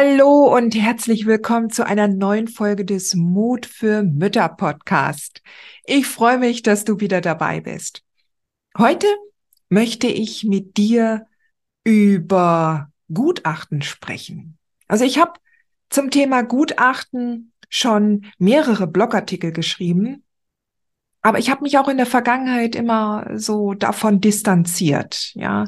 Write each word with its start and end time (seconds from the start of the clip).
Hallo 0.00 0.54
und 0.56 0.76
herzlich 0.76 1.26
willkommen 1.26 1.70
zu 1.70 1.84
einer 1.84 2.06
neuen 2.06 2.46
Folge 2.46 2.84
des 2.84 3.16
Mut 3.16 3.66
für 3.66 4.04
Mütter 4.04 4.48
Podcast. 4.48 5.42
Ich 5.86 6.06
freue 6.06 6.38
mich, 6.38 6.62
dass 6.62 6.84
du 6.84 7.00
wieder 7.00 7.20
dabei 7.20 7.60
bist. 7.60 8.04
Heute 8.76 9.08
möchte 9.68 10.06
ich 10.06 10.44
mit 10.44 10.76
dir 10.76 11.26
über 11.82 12.92
Gutachten 13.12 13.82
sprechen. 13.82 14.56
Also 14.86 15.04
ich 15.04 15.18
habe 15.18 15.32
zum 15.90 16.12
Thema 16.12 16.42
Gutachten 16.42 17.52
schon 17.68 18.26
mehrere 18.38 18.86
Blogartikel 18.86 19.50
geschrieben, 19.50 20.22
aber 21.22 21.40
ich 21.40 21.50
habe 21.50 21.62
mich 21.62 21.76
auch 21.76 21.88
in 21.88 21.96
der 21.96 22.06
Vergangenheit 22.06 22.76
immer 22.76 23.26
so 23.34 23.74
davon 23.74 24.20
distanziert. 24.20 25.32
Ja, 25.34 25.64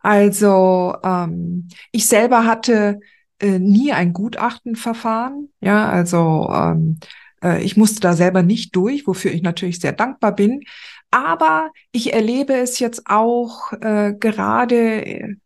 also 0.00 0.96
ähm, 1.04 1.68
ich 1.92 2.06
selber 2.06 2.46
hatte 2.46 3.00
äh, 3.40 3.58
nie 3.58 3.92
ein 3.92 4.12
Gutachtenverfahren. 4.12 5.50
Ja, 5.60 5.88
also 5.88 6.50
ähm, 6.52 6.98
äh, 7.42 7.62
ich 7.62 7.76
musste 7.76 8.00
da 8.00 8.14
selber 8.14 8.42
nicht 8.42 8.74
durch, 8.76 9.06
wofür 9.06 9.32
ich 9.32 9.42
natürlich 9.42 9.80
sehr 9.80 9.92
dankbar 9.92 10.34
bin. 10.34 10.64
Aber 11.10 11.70
ich 11.92 12.12
erlebe 12.12 12.54
es 12.54 12.78
jetzt 12.78 13.02
auch 13.06 13.72
äh, 13.72 14.14
gerade, 14.18 15.06
äh, 15.06 15.36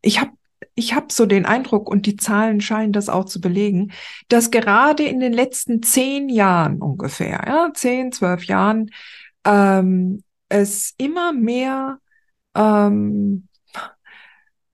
ich 0.00 0.20
habe 0.20 0.32
ich 0.74 0.94
habe 0.94 1.06
so 1.10 1.26
den 1.26 1.44
Eindruck, 1.44 1.90
und 1.90 2.06
die 2.06 2.16
Zahlen 2.16 2.60
scheinen 2.60 2.92
das 2.92 3.08
auch 3.08 3.26
zu 3.26 3.40
belegen, 3.40 3.92
dass 4.28 4.50
gerade 4.50 5.02
in 5.02 5.20
den 5.20 5.32
letzten 5.32 5.82
zehn 5.82 6.28
Jahren 6.30 6.80
ungefähr, 6.80 7.42
ja, 7.46 7.70
zehn, 7.74 8.10
zwölf 8.10 8.44
Jahren, 8.44 8.90
ähm, 9.44 10.22
es 10.48 10.94
immer 10.96 11.32
mehr 11.32 11.98
ähm, 12.54 13.48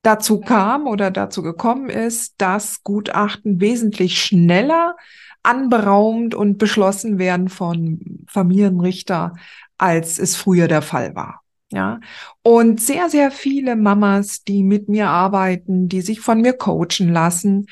dazu 0.08 0.40
kam 0.40 0.86
oder 0.86 1.10
dazu 1.10 1.42
gekommen 1.42 1.90
ist, 1.90 2.34
dass 2.38 2.82
Gutachten 2.82 3.60
wesentlich 3.60 4.22
schneller 4.22 4.96
anberaumt 5.42 6.34
und 6.34 6.56
beschlossen 6.56 7.18
werden 7.18 7.48
von 7.50 8.24
Familienrichter, 8.26 9.34
als 9.76 10.18
es 10.18 10.34
früher 10.34 10.66
der 10.66 10.82
Fall 10.82 11.14
war. 11.14 11.42
Ja, 11.70 12.00
und 12.42 12.80
sehr, 12.80 13.10
sehr 13.10 13.30
viele 13.30 13.76
Mamas, 13.76 14.42
die 14.42 14.62
mit 14.62 14.88
mir 14.88 15.08
arbeiten, 15.08 15.90
die 15.90 16.00
sich 16.00 16.20
von 16.20 16.40
mir 16.40 16.54
coachen 16.54 17.12
lassen, 17.12 17.66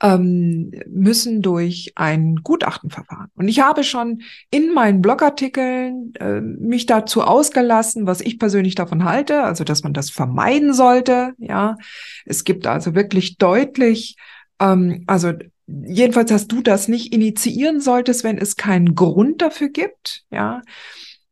ähm, 0.00 0.70
müssen 0.88 1.42
durch 1.42 1.92
ein 1.96 2.36
Gutachtenverfahren. 2.42 3.30
Und 3.34 3.48
ich 3.48 3.60
habe 3.60 3.82
schon 3.82 4.22
in 4.50 4.72
meinen 4.72 5.02
Blogartikeln 5.02 6.12
äh, 6.20 6.40
mich 6.40 6.86
dazu 6.86 7.22
ausgelassen, 7.22 8.06
was 8.06 8.20
ich 8.20 8.38
persönlich 8.38 8.74
davon 8.74 9.04
halte, 9.04 9.42
also 9.42 9.64
dass 9.64 9.82
man 9.82 9.92
das 9.92 10.10
vermeiden 10.10 10.72
sollte. 10.72 11.32
Ja, 11.38 11.76
es 12.24 12.44
gibt 12.44 12.66
also 12.66 12.94
wirklich 12.94 13.38
deutlich, 13.38 14.16
ähm, 14.60 15.02
also 15.06 15.32
jedenfalls, 15.66 16.30
dass 16.30 16.46
du 16.46 16.62
das 16.62 16.88
nicht 16.88 17.12
initiieren 17.12 17.80
solltest, 17.80 18.24
wenn 18.24 18.38
es 18.38 18.56
keinen 18.56 18.94
Grund 18.94 19.42
dafür 19.42 19.68
gibt. 19.68 20.22
Ja. 20.30 20.62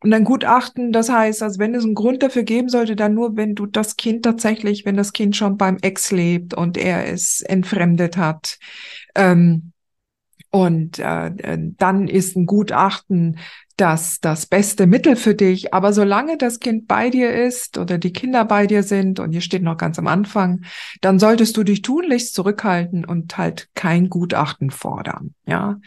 Und 0.00 0.12
ein 0.12 0.24
Gutachten, 0.24 0.92
das 0.92 1.08
heißt, 1.08 1.42
also 1.42 1.58
wenn 1.58 1.74
es 1.74 1.84
einen 1.84 1.94
Grund 1.94 2.22
dafür 2.22 2.42
geben 2.42 2.68
sollte, 2.68 2.96
dann 2.96 3.14
nur, 3.14 3.36
wenn 3.36 3.54
du 3.54 3.66
das 3.66 3.96
Kind 3.96 4.24
tatsächlich, 4.24 4.84
wenn 4.84 4.96
das 4.96 5.12
Kind 5.12 5.36
schon 5.36 5.56
beim 5.56 5.78
Ex 5.80 6.10
lebt 6.10 6.54
und 6.54 6.76
er 6.76 7.08
es 7.10 7.40
entfremdet 7.40 8.16
hat. 8.16 8.58
Ähm, 9.14 9.72
und 10.50 10.98
äh, 10.98 11.30
dann 11.76 12.08
ist 12.08 12.36
ein 12.36 12.46
Gutachten 12.46 13.38
das 13.76 14.20
das 14.20 14.46
beste 14.46 14.86
Mittel 14.86 15.16
für 15.16 15.34
dich. 15.34 15.74
Aber 15.74 15.92
solange 15.92 16.38
das 16.38 16.60
Kind 16.60 16.86
bei 16.86 17.10
dir 17.10 17.32
ist 17.34 17.76
oder 17.76 17.98
die 17.98 18.12
Kinder 18.12 18.44
bei 18.44 18.66
dir 18.66 18.82
sind 18.82 19.20
und 19.20 19.32
ihr 19.32 19.42
steht 19.42 19.62
noch 19.62 19.76
ganz 19.76 19.98
am 19.98 20.06
Anfang, 20.06 20.62
dann 21.02 21.18
solltest 21.18 21.56
du 21.56 21.62
dich 21.62 21.82
tunlichst 21.82 22.34
zurückhalten 22.34 23.04
und 23.04 23.36
halt 23.36 23.68
kein 23.74 24.08
Gutachten 24.08 24.70
fordern. 24.70 25.34
Ja, 25.46 25.78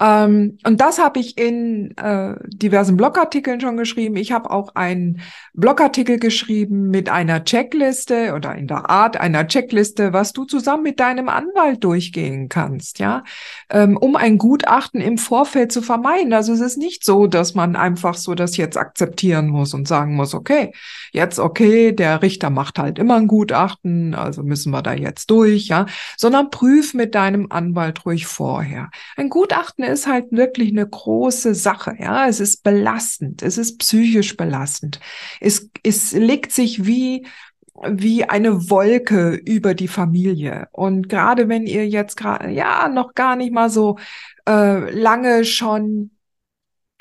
ähm, 0.00 0.58
und 0.64 0.80
das 0.80 0.98
habe 0.98 1.20
ich 1.20 1.36
in 1.36 1.96
äh, 1.96 2.36
diversen 2.46 2.96
Blogartikeln 2.96 3.60
schon 3.60 3.76
geschrieben. 3.76 4.16
Ich 4.16 4.32
habe 4.32 4.50
auch 4.50 4.74
einen 4.74 5.20
Blogartikel 5.52 6.18
geschrieben 6.18 6.88
mit 6.88 7.08
einer 7.08 7.44
Checkliste 7.44 8.32
oder 8.34 8.54
in 8.54 8.66
der 8.66 8.88
Art 8.88 9.16
einer 9.18 9.46
Checkliste, 9.46 10.12
was 10.12 10.32
du 10.32 10.44
zusammen 10.44 10.84
mit 10.84 11.00
deinem 11.00 11.28
Anwalt 11.28 11.82
durchgehen 11.84 12.48
kannst. 12.48 12.98
Ja, 12.98 13.24
ähm, 13.70 13.96
um 13.96 14.16
ein 14.16 14.38
Gutachten 14.38 15.00
im 15.00 15.18
Vorfeld 15.18 15.72
zu 15.72 15.82
vermeiden. 15.82 16.32
Also 16.32 16.52
es 16.52 16.60
ist 16.60 16.78
nicht 16.78 17.04
so, 17.04 17.23
dass 17.26 17.54
man 17.54 17.76
einfach 17.76 18.14
so 18.14 18.34
das 18.34 18.56
jetzt 18.56 18.76
akzeptieren 18.76 19.48
muss 19.48 19.74
und 19.74 19.88
sagen 19.88 20.14
muss, 20.16 20.34
okay, 20.34 20.72
jetzt 21.12 21.38
okay, 21.38 21.92
der 21.92 22.22
Richter 22.22 22.50
macht 22.50 22.78
halt 22.78 22.98
immer 22.98 23.16
ein 23.16 23.26
Gutachten, 23.26 24.14
also 24.14 24.42
müssen 24.42 24.70
wir 24.70 24.82
da 24.82 24.92
jetzt 24.92 25.30
durch, 25.30 25.68
ja, 25.68 25.86
sondern 26.16 26.50
prüf 26.50 26.94
mit 26.94 27.14
deinem 27.14 27.46
Anwalt 27.50 28.04
ruhig 28.06 28.26
vorher. 28.26 28.90
Ein 29.16 29.28
Gutachten 29.28 29.84
ist 29.84 30.06
halt 30.06 30.26
wirklich 30.30 30.70
eine 30.70 30.88
große 30.88 31.54
Sache, 31.54 31.96
ja, 31.98 32.26
es 32.28 32.40
ist 32.40 32.62
belastend, 32.62 33.42
es 33.42 33.58
ist 33.58 33.78
psychisch 33.78 34.36
belastend. 34.36 35.00
Es, 35.40 35.70
es 35.82 36.12
legt 36.12 36.52
sich 36.52 36.86
wie 36.86 37.26
wie 37.86 38.24
eine 38.24 38.70
Wolke 38.70 39.34
über 39.34 39.74
die 39.74 39.88
Familie. 39.88 40.68
Und 40.72 41.08
gerade 41.08 41.48
wenn 41.48 41.66
ihr 41.66 41.88
jetzt 41.88 42.16
gerade, 42.16 42.50
ja, 42.50 42.88
noch 42.88 43.14
gar 43.14 43.36
nicht 43.36 43.52
mal 43.52 43.68
so 43.68 43.98
äh, 44.48 44.90
lange 44.90 45.44
schon 45.44 46.10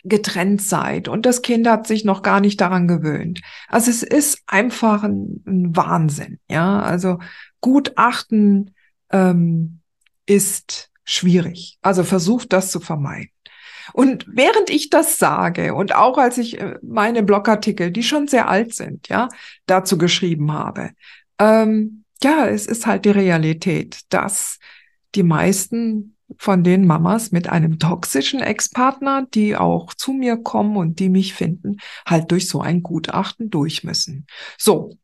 getrennt 0.03 0.61
seid 0.61 1.07
und 1.07 1.25
das 1.25 1.41
Kind 1.41 1.67
hat 1.67 1.87
sich 1.87 2.03
noch 2.03 2.21
gar 2.21 2.41
nicht 2.41 2.59
daran 2.59 2.87
gewöhnt. 2.87 3.41
Also 3.69 3.89
es 3.89 4.03
ist 4.03 4.43
einfach 4.47 5.03
ein, 5.03 5.43
ein 5.47 5.75
Wahnsinn, 5.75 6.39
ja. 6.49 6.81
Also 6.81 7.19
Gutachten 7.61 8.75
ähm, 9.11 9.79
ist 10.25 10.91
schwierig. 11.05 11.77
Also 11.81 12.03
versucht 12.03 12.51
das 12.53 12.71
zu 12.71 12.79
vermeiden. 12.79 13.29
Und 13.91 14.25
während 14.29 14.69
ich 14.69 14.89
das 14.89 15.17
sage 15.19 15.73
und 15.73 15.95
auch 15.95 16.17
als 16.17 16.37
ich 16.37 16.59
äh, 16.59 16.77
meine 16.81 17.23
Blogartikel, 17.23 17.91
die 17.91 18.03
schon 18.03 18.27
sehr 18.27 18.47
alt 18.47 18.73
sind, 18.73 19.09
ja, 19.09 19.29
dazu 19.65 19.97
geschrieben 19.97 20.51
habe, 20.51 20.91
ähm, 21.39 22.03
ja, 22.23 22.47
es 22.47 22.65
ist 22.65 22.87
halt 22.87 23.05
die 23.05 23.11
Realität, 23.11 24.01
dass 24.09 24.59
die 25.15 25.23
meisten 25.23 26.15
von 26.37 26.63
den 26.63 26.85
Mamas 26.85 27.31
mit 27.31 27.49
einem 27.49 27.79
toxischen 27.79 28.41
Ex-Partner, 28.41 29.27
die 29.33 29.55
auch 29.55 29.93
zu 29.93 30.13
mir 30.13 30.37
kommen 30.37 30.77
und 30.77 30.99
die 30.99 31.09
mich 31.09 31.33
finden, 31.33 31.77
halt 32.05 32.31
durch 32.31 32.47
so 32.47 32.61
ein 32.61 32.83
Gutachten 32.83 33.49
durch 33.49 33.83
müssen. 33.83 34.25
So. 34.57 34.97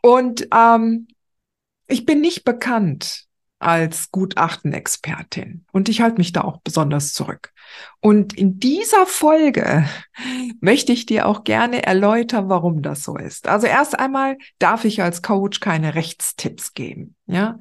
Und 0.00 0.48
ähm, 0.52 1.06
ich 1.86 2.04
bin 2.06 2.20
nicht 2.20 2.44
bekannt 2.44 3.26
als 3.62 4.10
Gutachtenexpertin 4.10 5.64
und 5.72 5.88
ich 5.88 6.00
halte 6.00 6.18
mich 6.18 6.32
da 6.32 6.40
auch 6.42 6.60
besonders 6.62 7.12
zurück. 7.12 7.52
Und 8.00 8.36
in 8.36 8.58
dieser 8.58 9.06
Folge 9.06 9.88
möchte 10.60 10.92
ich 10.92 11.06
dir 11.06 11.26
auch 11.26 11.44
gerne 11.44 11.84
erläutern, 11.84 12.48
warum 12.48 12.82
das 12.82 13.04
so 13.04 13.16
ist. 13.16 13.46
Also 13.46 13.68
erst 13.68 13.98
einmal 13.98 14.36
darf 14.58 14.84
ich 14.84 15.00
als 15.02 15.22
Coach 15.22 15.60
keine 15.60 15.94
Rechtstipps 15.94 16.74
geben, 16.74 17.14
ja? 17.26 17.58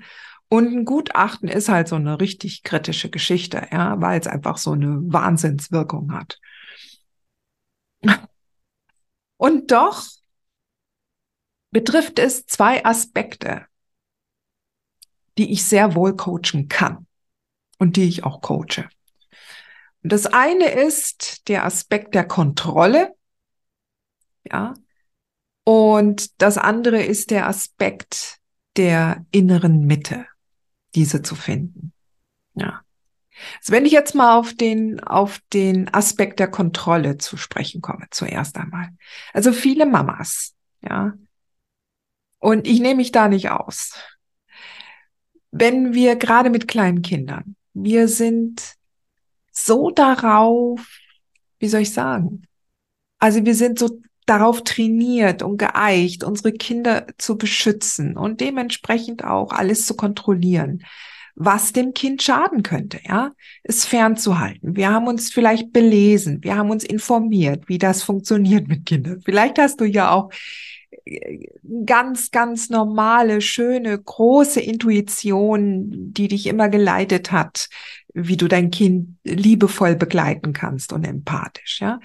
Und 0.53 0.68
ein 0.68 0.83
Gutachten 0.83 1.48
ist 1.48 1.69
halt 1.69 1.88
so 1.88 1.95
eine 1.95 2.19
richtig 2.19 2.63
kritische 2.63 3.09
Geschichte, 3.09 3.69
ja, 3.71 4.01
weil 4.01 4.19
es 4.19 4.27
einfach 4.27 4.57
so 4.57 4.74
eine 4.74 5.00
Wahnsinnswirkung 5.01 6.12
hat. 6.12 6.42
Und 9.38 9.71
doch 9.71 10.06
betrifft 11.71 12.19
es 12.19 12.48
zwei 12.48 12.83
Aspekte, 12.83 13.65
die 15.38 15.53
ich 15.53 15.63
sehr 15.63 15.95
wohl 15.95 16.18
coachen 16.18 16.68
kann 16.68 17.07
und 17.80 17.95
die 17.95 18.09
ich 18.09 18.25
auch 18.25 18.42
coache. 18.42 18.89
Und 20.03 20.12
das 20.12 20.25
eine 20.25 20.69
ist 20.69 21.48
der 21.48 21.63
Aspekt 21.63 22.13
der 22.13 22.27
Kontrolle, 22.27 23.15
ja, 24.44 24.74
und 25.63 26.42
das 26.42 26.57
andere 26.57 27.01
ist 27.01 27.31
der 27.31 27.48
Aspekt 27.48 28.39
der 28.75 29.25
inneren 29.31 29.86
Mitte. 29.86 30.25
Diese 30.95 31.21
zu 31.21 31.35
finden. 31.35 31.93
Ja. 32.55 32.81
Also 33.59 33.73
wenn 33.73 33.85
ich 33.85 33.91
jetzt 33.91 34.13
mal 34.13 34.38
auf 34.38 34.53
den, 34.53 34.99
auf 35.01 35.39
den 35.53 35.93
Aspekt 35.93 36.39
der 36.39 36.49
Kontrolle 36.49 37.17
zu 37.17 37.38
sprechen 37.38 37.81
komme, 37.81 38.07
zuerst 38.11 38.57
einmal. 38.57 38.89
Also 39.33 39.53
viele 39.53 39.85
Mamas, 39.85 40.55
ja. 40.81 41.13
Und 42.39 42.67
ich 42.67 42.79
nehme 42.79 42.95
mich 42.95 43.11
da 43.11 43.27
nicht 43.27 43.49
aus. 43.51 43.93
Wenn 45.51 45.93
wir 45.93 46.15
gerade 46.15 46.49
mit 46.49 46.67
kleinen 46.67 47.01
Kindern, 47.01 47.55
wir 47.73 48.07
sind 48.07 48.75
so 49.51 49.91
darauf, 49.91 50.99
wie 51.59 51.67
soll 51.67 51.81
ich 51.81 51.93
sagen? 51.93 52.43
Also 53.19 53.45
wir 53.45 53.53
sind 53.53 53.77
so 53.77 54.01
darauf 54.31 54.63
trainiert 54.63 55.44
und 55.44 55.57
geeicht, 55.57 56.24
unsere 56.24 56.54
Kinder 56.54 57.06
zu 57.18 57.38
beschützen 57.38 58.16
und 58.16 58.39
dementsprechend 58.39 59.25
auch 59.25 59.51
alles 59.51 59.86
zu 59.86 59.94
kontrollieren, 59.94 60.86
was 61.36 61.74
dem 61.74 61.94
Kind 61.94 62.24
schaden 62.24 62.63
könnte, 62.63 63.01
ja, 63.06 63.31
es 63.63 63.83
fernzuhalten. 63.83 64.78
Wir 64.78 64.89
haben 64.89 65.07
uns 65.07 65.33
vielleicht 65.33 65.74
belesen, 65.74 66.39
wir 66.44 66.56
haben 66.56 66.69
uns 66.69 66.86
informiert, 66.86 67.68
wie 67.68 67.78
das 67.78 68.04
funktioniert 68.04 68.69
mit 68.69 68.86
Kindern. 68.86 69.22
Vielleicht 69.25 69.60
hast 69.60 69.81
du 69.81 69.86
ja 69.86 70.12
auch 70.12 70.31
äh, 71.04 71.39
ganz, 71.86 72.31
ganz 72.31 72.69
normale, 72.69 73.42
schöne, 73.42 74.00
große 74.00 74.62
Intuition, 74.62 76.13
die 76.13 76.30
dich 76.30 76.48
immer 76.48 76.69
geleitet 76.69 77.34
hat, 77.34 77.68
wie 78.13 78.38
du 78.38 78.48
dein 78.48 78.72
Kind 78.72 79.18
liebevoll 79.25 79.95
begleiten 79.95 80.54
kannst 80.54 80.94
und 80.94 81.04
empathisch, 81.04 81.81
ja. 81.81 82.00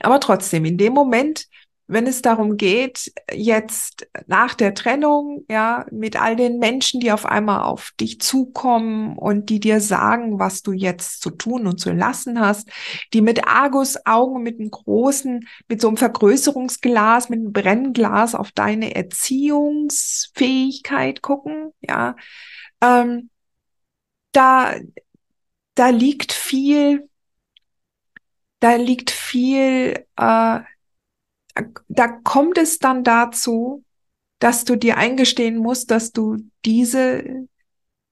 Aber 0.00 0.20
trotzdem, 0.20 0.64
in 0.64 0.76
dem 0.76 0.92
Moment, 0.92 1.46
wenn 1.86 2.06
es 2.06 2.22
darum 2.22 2.56
geht, 2.56 3.12
jetzt 3.30 4.06
nach 4.26 4.54
der 4.54 4.72
Trennung, 4.74 5.44
ja, 5.50 5.84
mit 5.90 6.18
all 6.20 6.34
den 6.34 6.58
Menschen, 6.58 7.00
die 7.00 7.12
auf 7.12 7.26
einmal 7.26 7.60
auf 7.62 7.92
dich 8.00 8.20
zukommen 8.20 9.18
und 9.18 9.50
die 9.50 9.60
dir 9.60 9.80
sagen, 9.80 10.38
was 10.38 10.62
du 10.62 10.72
jetzt 10.72 11.20
zu 11.20 11.28
tun 11.30 11.66
und 11.66 11.78
zu 11.78 11.92
lassen 11.92 12.40
hast, 12.40 12.70
die 13.12 13.20
mit 13.20 13.46
Argus 13.46 13.98
Augen, 14.06 14.42
mit 14.42 14.60
einem 14.60 14.70
großen, 14.70 15.46
mit 15.68 15.82
so 15.82 15.88
einem 15.88 15.98
Vergrößerungsglas, 15.98 17.28
mit 17.28 17.40
einem 17.40 17.52
Brennglas 17.52 18.34
auf 18.34 18.50
deine 18.52 18.94
Erziehungsfähigkeit 18.94 21.20
gucken, 21.20 21.72
ja, 21.80 22.16
ähm, 22.80 23.28
da, 24.32 24.74
da 25.74 25.88
liegt 25.90 26.32
viel, 26.32 27.10
da 28.60 28.76
liegt 28.76 29.10
viel, 29.10 30.06
äh, 30.16 30.60
da 31.88 32.08
kommt 32.08 32.58
es 32.58 32.78
dann 32.78 33.04
dazu, 33.04 33.84
dass 34.38 34.64
du 34.64 34.76
dir 34.76 34.96
eingestehen 34.96 35.56
musst, 35.56 35.90
dass 35.90 36.12
du 36.12 36.36
diese 36.64 37.46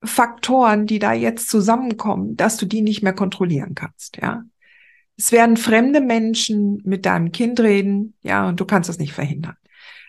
Faktoren, 0.05 0.87
die 0.87 0.99
da 0.99 1.13
jetzt 1.13 1.49
zusammenkommen, 1.49 2.37
dass 2.37 2.57
du 2.57 2.67
die 2.67 2.83
nicht 2.83 3.03
mehr 3.03 3.15
kontrollieren 3.15 3.75
kannst, 3.75 4.17
ja. 4.17 4.43
Es 5.19 5.31
werden 5.31 5.57
fremde 5.57 6.01
Menschen 6.01 6.81
mit 6.85 7.05
deinem 7.05 7.33
Kind 7.33 7.61
reden, 7.61 8.15
ja, 8.23 8.49
und 8.49 8.59
du 8.59 8.65
kannst 8.65 8.89
das 8.89 8.99
nicht 8.99 9.13
verhindern. 9.13 9.57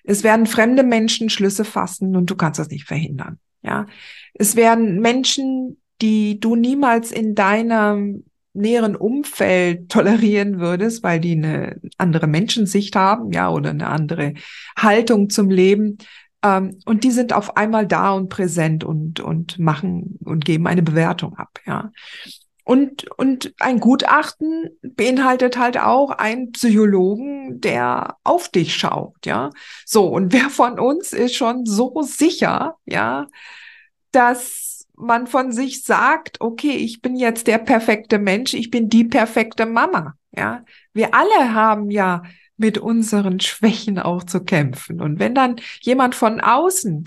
Es 0.04 0.24
werden 0.24 0.46
fremde 0.46 0.84
Menschen 0.84 1.30
Schlüsse 1.30 1.66
fassen 1.66 2.16
und 2.16 2.30
du 2.30 2.36
kannst 2.36 2.60
das 2.60 2.70
nicht 2.70 2.86
verhindern, 2.86 3.40
ja. 3.62 3.86
Es 4.34 4.56
werden 4.56 5.00
Menschen, 5.00 5.82
die 6.02 6.40
du 6.40 6.56
niemals 6.56 7.12
in 7.12 7.36
deinem 7.36 8.24
näheren 8.54 8.96
Umfeld 8.96 9.90
tolerieren 9.90 10.60
würdest, 10.60 11.04
weil 11.04 11.20
die 11.20 11.34
eine 11.34 11.80
andere 11.98 12.28
Menschensicht 12.28 12.96
haben, 12.96 13.32
ja, 13.32 13.50
oder 13.50 13.72
eine 13.72 13.88
andere 13.88 14.34
Haltung 14.78 15.30
zum 15.30 15.50
Leben. 15.50 15.98
Ähm, 16.44 16.80
und 16.86 17.04
die 17.04 17.12
sind 17.12 17.34
auf 17.34 17.58
einmal 17.58 17.88
da 17.88 18.12
und 18.12 18.30
präsent 18.30 18.84
und, 18.84 19.20
und 19.20 19.58
machen 19.60 20.20
und 20.24 20.46
geben 20.46 20.68
eine 20.68 20.84
Bewertung 20.84 21.36
ab, 21.36 21.60
ja. 21.66 21.92
Und, 22.66 23.12
und 23.18 23.54
ein 23.60 23.82
Gutachten 23.82 24.70
beinhaltet 24.82 25.58
halt 25.58 25.78
auch 25.78 26.12
einen 26.12 26.54
Psychologen, 26.54 27.60
der 27.60 28.16
auf 28.24 28.48
dich 28.48 28.76
schaut, 28.76 29.26
ja. 29.26 29.50
So, 29.86 30.08
und 30.08 30.32
wer 30.32 30.50
von 30.50 30.80
uns 30.80 31.12
ist 31.12 31.36
schon 31.36 31.66
so 31.66 32.02
sicher, 32.04 32.76
ja, 32.86 33.28
dass 34.12 34.63
man 35.04 35.28
von 35.28 35.52
sich 35.52 35.84
sagt, 35.84 36.42
okay, 36.42 36.76
ich 36.76 37.02
bin 37.02 37.16
jetzt 37.16 37.48
der 37.48 37.60
perfekte 37.60 38.20
Mensch, 38.20 38.54
ich 38.54 38.72
bin 38.72 38.90
die 38.90 39.04
perfekte 39.04 39.66
Mama. 39.66 40.16
Ja, 40.36 40.64
wir 40.94 41.14
alle 41.14 41.54
haben 41.54 41.92
ja 41.92 42.24
mit 42.58 42.78
unseren 42.78 43.40
Schwächen 43.40 44.00
auch 44.00 44.24
zu 44.24 44.44
kämpfen. 44.44 45.02
Und 45.02 45.20
wenn 45.20 45.36
dann 45.36 45.58
jemand 45.82 46.16
von 46.16 46.42
außen 46.42 47.06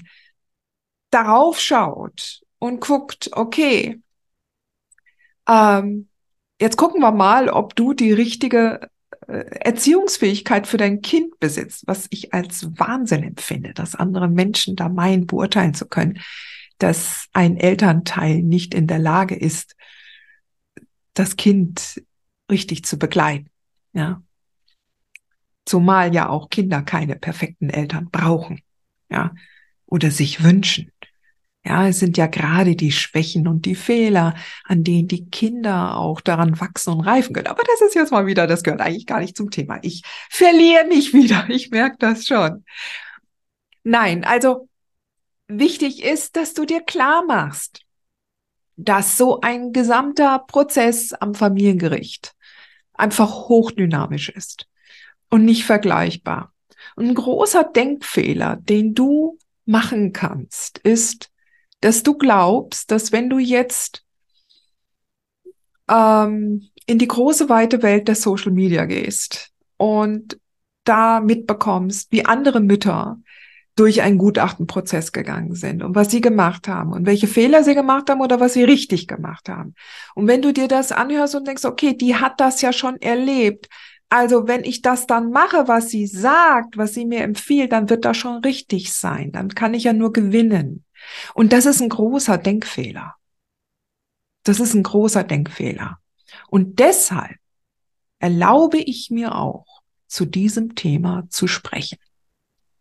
darauf 1.11 1.59
schaut 1.61 2.43
und 2.59 2.81
guckt, 2.81 3.31
okay, 3.33 4.01
ähm, 5.49 6.09
jetzt 6.61 6.77
gucken 6.77 7.01
wir 7.01 7.13
mal, 7.13 7.49
ob 7.49 7.75
du 7.75 7.95
die 7.95 8.13
richtige 8.13 8.89
äh, 9.27 9.45
Erziehungsfähigkeit 9.61 10.67
für 10.67 10.77
dein 10.77 11.01
Kind 11.01 11.39
besitzt, 11.39 11.85
was 11.87 12.07
ich 12.11 12.35
als 12.35 12.69
Wahnsinn 12.79 13.23
empfinde, 13.23 13.73
dass 13.73 13.95
andere 13.95 14.29
Menschen 14.29 14.77
da 14.77 14.89
meinen, 14.89 15.27
beurteilen 15.27 15.75
zu 15.75 15.87
können 15.87 16.21
dass 16.79 17.29
ein 17.33 17.57
Elternteil 17.57 18.43
nicht 18.43 18.75
in 18.75 18.87
der 18.87 18.99
Lage 18.99 19.35
ist, 19.35 19.77
das 21.15 21.37
Kind 21.37 22.03
richtig 22.51 22.85
zu 22.85 22.99
begleiten. 22.99 23.51
Ja. 23.93 24.23
Zumal 25.65 26.15
ja 26.15 26.29
auch 26.29 26.51
Kinder 26.51 26.83
keine 26.83 27.17
perfekten 27.17 27.71
Eltern 27.71 28.11
brauchen. 28.11 28.61
Ja. 29.09 29.35
Oder 29.87 30.11
sich 30.11 30.43
wünschen. 30.43 30.93
Ja, 31.67 31.89
es 31.89 31.99
sind 31.99 32.17
ja 32.17 32.29
gerade 32.29 32.77
die 32.77 32.93
Schwächen 32.93 33.49
und 33.49 33.67
die 33.67 33.75
Fehler, 33.75 34.37
an 34.65 34.85
denen 34.85 35.09
die 35.09 35.29
Kinder 35.29 35.97
auch 35.97 36.21
daran 36.21 36.61
wachsen 36.61 36.93
und 36.93 37.01
reifen 37.01 37.35
können. 37.35 37.49
Aber 37.49 37.65
das 37.65 37.89
ist 37.89 37.97
jetzt 37.97 38.13
mal 38.13 38.27
wieder, 38.27 38.47
das 38.47 38.63
gehört 38.63 38.81
eigentlich 38.81 39.07
gar 39.07 39.19
nicht 39.19 39.37
zum 39.37 39.51
Thema. 39.51 39.81
Ich 39.83 40.03
verliere 40.31 40.87
mich 40.87 41.13
wieder. 41.13 41.49
Ich 41.57 41.71
merke 41.71 41.97
das 41.99 42.27
schon. 42.27 42.65
Nein, 43.83 44.25
also 44.25 44.69
wichtig 45.49 46.03
ist, 46.03 46.37
dass 46.37 46.55
du 46.55 46.65
dir 46.65 46.81
klar 46.81 47.25
machst, 47.27 47.83
dass 48.77 49.17
so 49.17 49.41
ein 49.41 49.73
gesamter 49.73 50.39
Prozess 50.41 51.13
am 51.13 51.35
Familiengericht 51.35 52.35
einfach 52.93 53.49
hochdynamisch 53.49 54.29
ist 54.29 54.69
und 55.31 55.45
nicht 55.45 55.65
vergleichbar. 55.65 56.53
Ein 56.97 57.15
großer 57.15 57.65
Denkfehler, 57.65 58.57
den 58.57 58.95
du 58.95 59.39
machen 59.65 60.13
kannst, 60.13 60.79
ist, 60.79 61.31
dass 61.81 62.03
du 62.03 62.15
glaubst, 62.15 62.91
dass 62.91 63.13
wenn 63.13 63.29
du 63.29 63.39
jetzt 63.39 64.05
ähm, 65.89 66.69
in 66.87 66.99
die 66.99 67.09
große 67.09 67.49
weite 67.49 67.83
Welt 67.83 68.09
der 68.09 68.15
Social 68.15 68.53
Media 68.53 68.85
gehst 68.85 69.53
und 69.77 70.39
da 70.85 71.21
mitbekommst, 71.21 72.13
wie 72.13 72.25
andere 72.25 72.61
Mütter 72.61 73.19
durch 73.77 74.01
einen 74.01 74.19
Gutachtenprozess 74.19 75.13
gegangen 75.13 75.55
sind 75.55 75.83
und 75.83 75.95
was 75.95 76.11
sie 76.11 76.23
gemacht 76.23 76.67
haben 76.67 76.93
und 76.93 77.07
welche 77.07 77.27
Fehler 77.27 77.63
sie 77.63 77.75
gemacht 77.75 78.09
haben 78.09 78.23
oder 78.23 78.41
was 78.41 78.55
sie 78.55 78.65
richtig 78.65 79.07
gemacht 79.07 79.49
haben. 79.51 79.75
Und 80.15 80.27
wenn 80.27 80.43
du 80.43 80.53
dir 80.53 80.67
das 80.67 80.93
anhörst 80.93 81.35
und 81.35 81.47
denkst, 81.47 81.67
okay, 81.67 81.95
die 81.95 82.17
hat 82.17 82.41
das 82.41 82.63
ja 82.63 82.73
schon 82.73 82.97
erlebt, 82.97 83.69
also 84.09 84.49
wenn 84.49 84.65
ich 84.65 84.83
das 84.83 85.07
dann 85.07 85.31
mache, 85.31 85.69
was 85.69 85.91
sie 85.91 86.07
sagt, 86.07 86.79
was 86.79 86.95
sie 86.95 87.05
mir 87.05 87.21
empfiehlt, 87.21 87.73
dann 87.73 87.91
wird 87.91 88.05
das 88.05 88.17
schon 88.17 88.37
richtig 88.39 88.93
sein. 88.93 89.31
Dann 89.33 89.49
kann 89.51 89.75
ich 89.75 89.85
ja 89.85 89.93
nur 89.93 90.13
gewinnen. 90.13 90.85
Und 91.35 91.53
das 91.53 91.67
ist 91.67 91.83
ein 91.83 91.89
großer 91.89 92.39
Denkfehler. 92.39 93.15
Das 94.45 94.61
ist 94.61 94.75
ein 94.75 94.85
großer 94.85 95.25
Denkfehler. 95.25 95.99
Und 96.49 96.79
deshalb 96.79 97.37
erlaube 98.21 98.79
ich 98.79 99.11
mir 99.11 99.35
auch, 99.35 99.67
zu 100.07 100.25
diesem 100.25 100.77
Thema 100.77 101.25
zu 101.31 101.49
sprechen. 101.49 101.99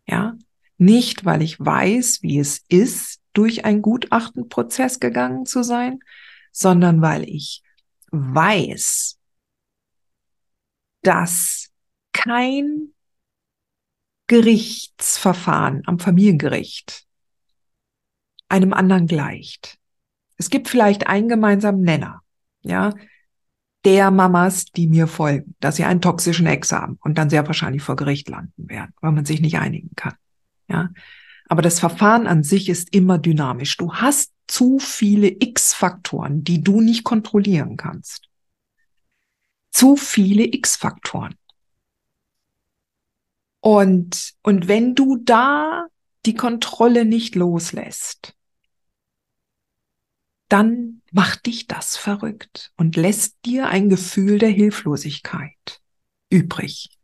Ja, 0.06 0.36
nicht, 0.78 1.24
weil 1.24 1.42
ich 1.42 1.58
weiß, 1.58 2.22
wie 2.22 2.38
es 2.38 2.64
ist, 2.68 3.20
durch 3.32 3.64
einen 3.64 3.82
Gutachtenprozess 3.82 5.00
gegangen 5.00 5.46
zu 5.46 5.62
sein, 5.62 6.00
sondern 6.52 7.02
weil 7.02 7.28
ich 7.28 7.62
weiß, 8.10 9.18
dass 11.02 11.70
kein 12.12 12.88
Gerichtsverfahren 14.26 15.82
am 15.86 15.98
Familiengericht 15.98 17.06
einem 18.48 18.72
anderen 18.72 19.06
gleicht. 19.06 19.78
Es 20.36 20.50
gibt 20.50 20.68
vielleicht 20.68 21.06
einen 21.06 21.28
gemeinsamen 21.28 21.82
Nenner, 21.82 22.22
ja, 22.62 22.92
der 23.84 24.10
Mamas, 24.10 24.64
die 24.66 24.88
mir 24.88 25.06
folgen, 25.06 25.54
dass 25.60 25.76
sie 25.76 25.84
einen 25.84 26.00
toxischen 26.00 26.46
Ex 26.46 26.72
haben 26.72 26.98
und 27.02 27.18
dann 27.18 27.30
sehr 27.30 27.46
wahrscheinlich 27.46 27.82
vor 27.82 27.94
Gericht 27.94 28.28
landen 28.28 28.68
werden, 28.68 28.92
weil 29.00 29.12
man 29.12 29.24
sich 29.24 29.40
nicht 29.40 29.58
einigen 29.58 29.90
kann. 29.94 30.14
Ja. 30.68 30.90
Aber 31.48 31.62
das 31.62 31.78
Verfahren 31.78 32.26
an 32.26 32.42
sich 32.42 32.68
ist 32.68 32.92
immer 32.94 33.18
dynamisch. 33.18 33.76
Du 33.76 33.94
hast 33.94 34.32
zu 34.46 34.78
viele 34.78 35.28
X-Faktoren, 35.28 36.44
die 36.44 36.62
du 36.62 36.80
nicht 36.80 37.04
kontrollieren 37.04 37.76
kannst. 37.76 38.28
Zu 39.70 39.96
viele 39.96 40.44
X-Faktoren. 40.44 41.34
Und, 43.60 44.34
und 44.42 44.68
wenn 44.68 44.94
du 44.94 45.16
da 45.16 45.86
die 46.24 46.34
Kontrolle 46.34 47.04
nicht 47.04 47.34
loslässt, 47.34 48.34
dann 50.48 51.02
macht 51.10 51.46
dich 51.46 51.66
das 51.66 51.96
verrückt 51.96 52.72
und 52.76 52.96
lässt 52.96 53.36
dir 53.44 53.68
ein 53.68 53.88
Gefühl 53.88 54.38
der 54.38 54.50
Hilflosigkeit 54.50 55.80
übrig. 56.30 56.95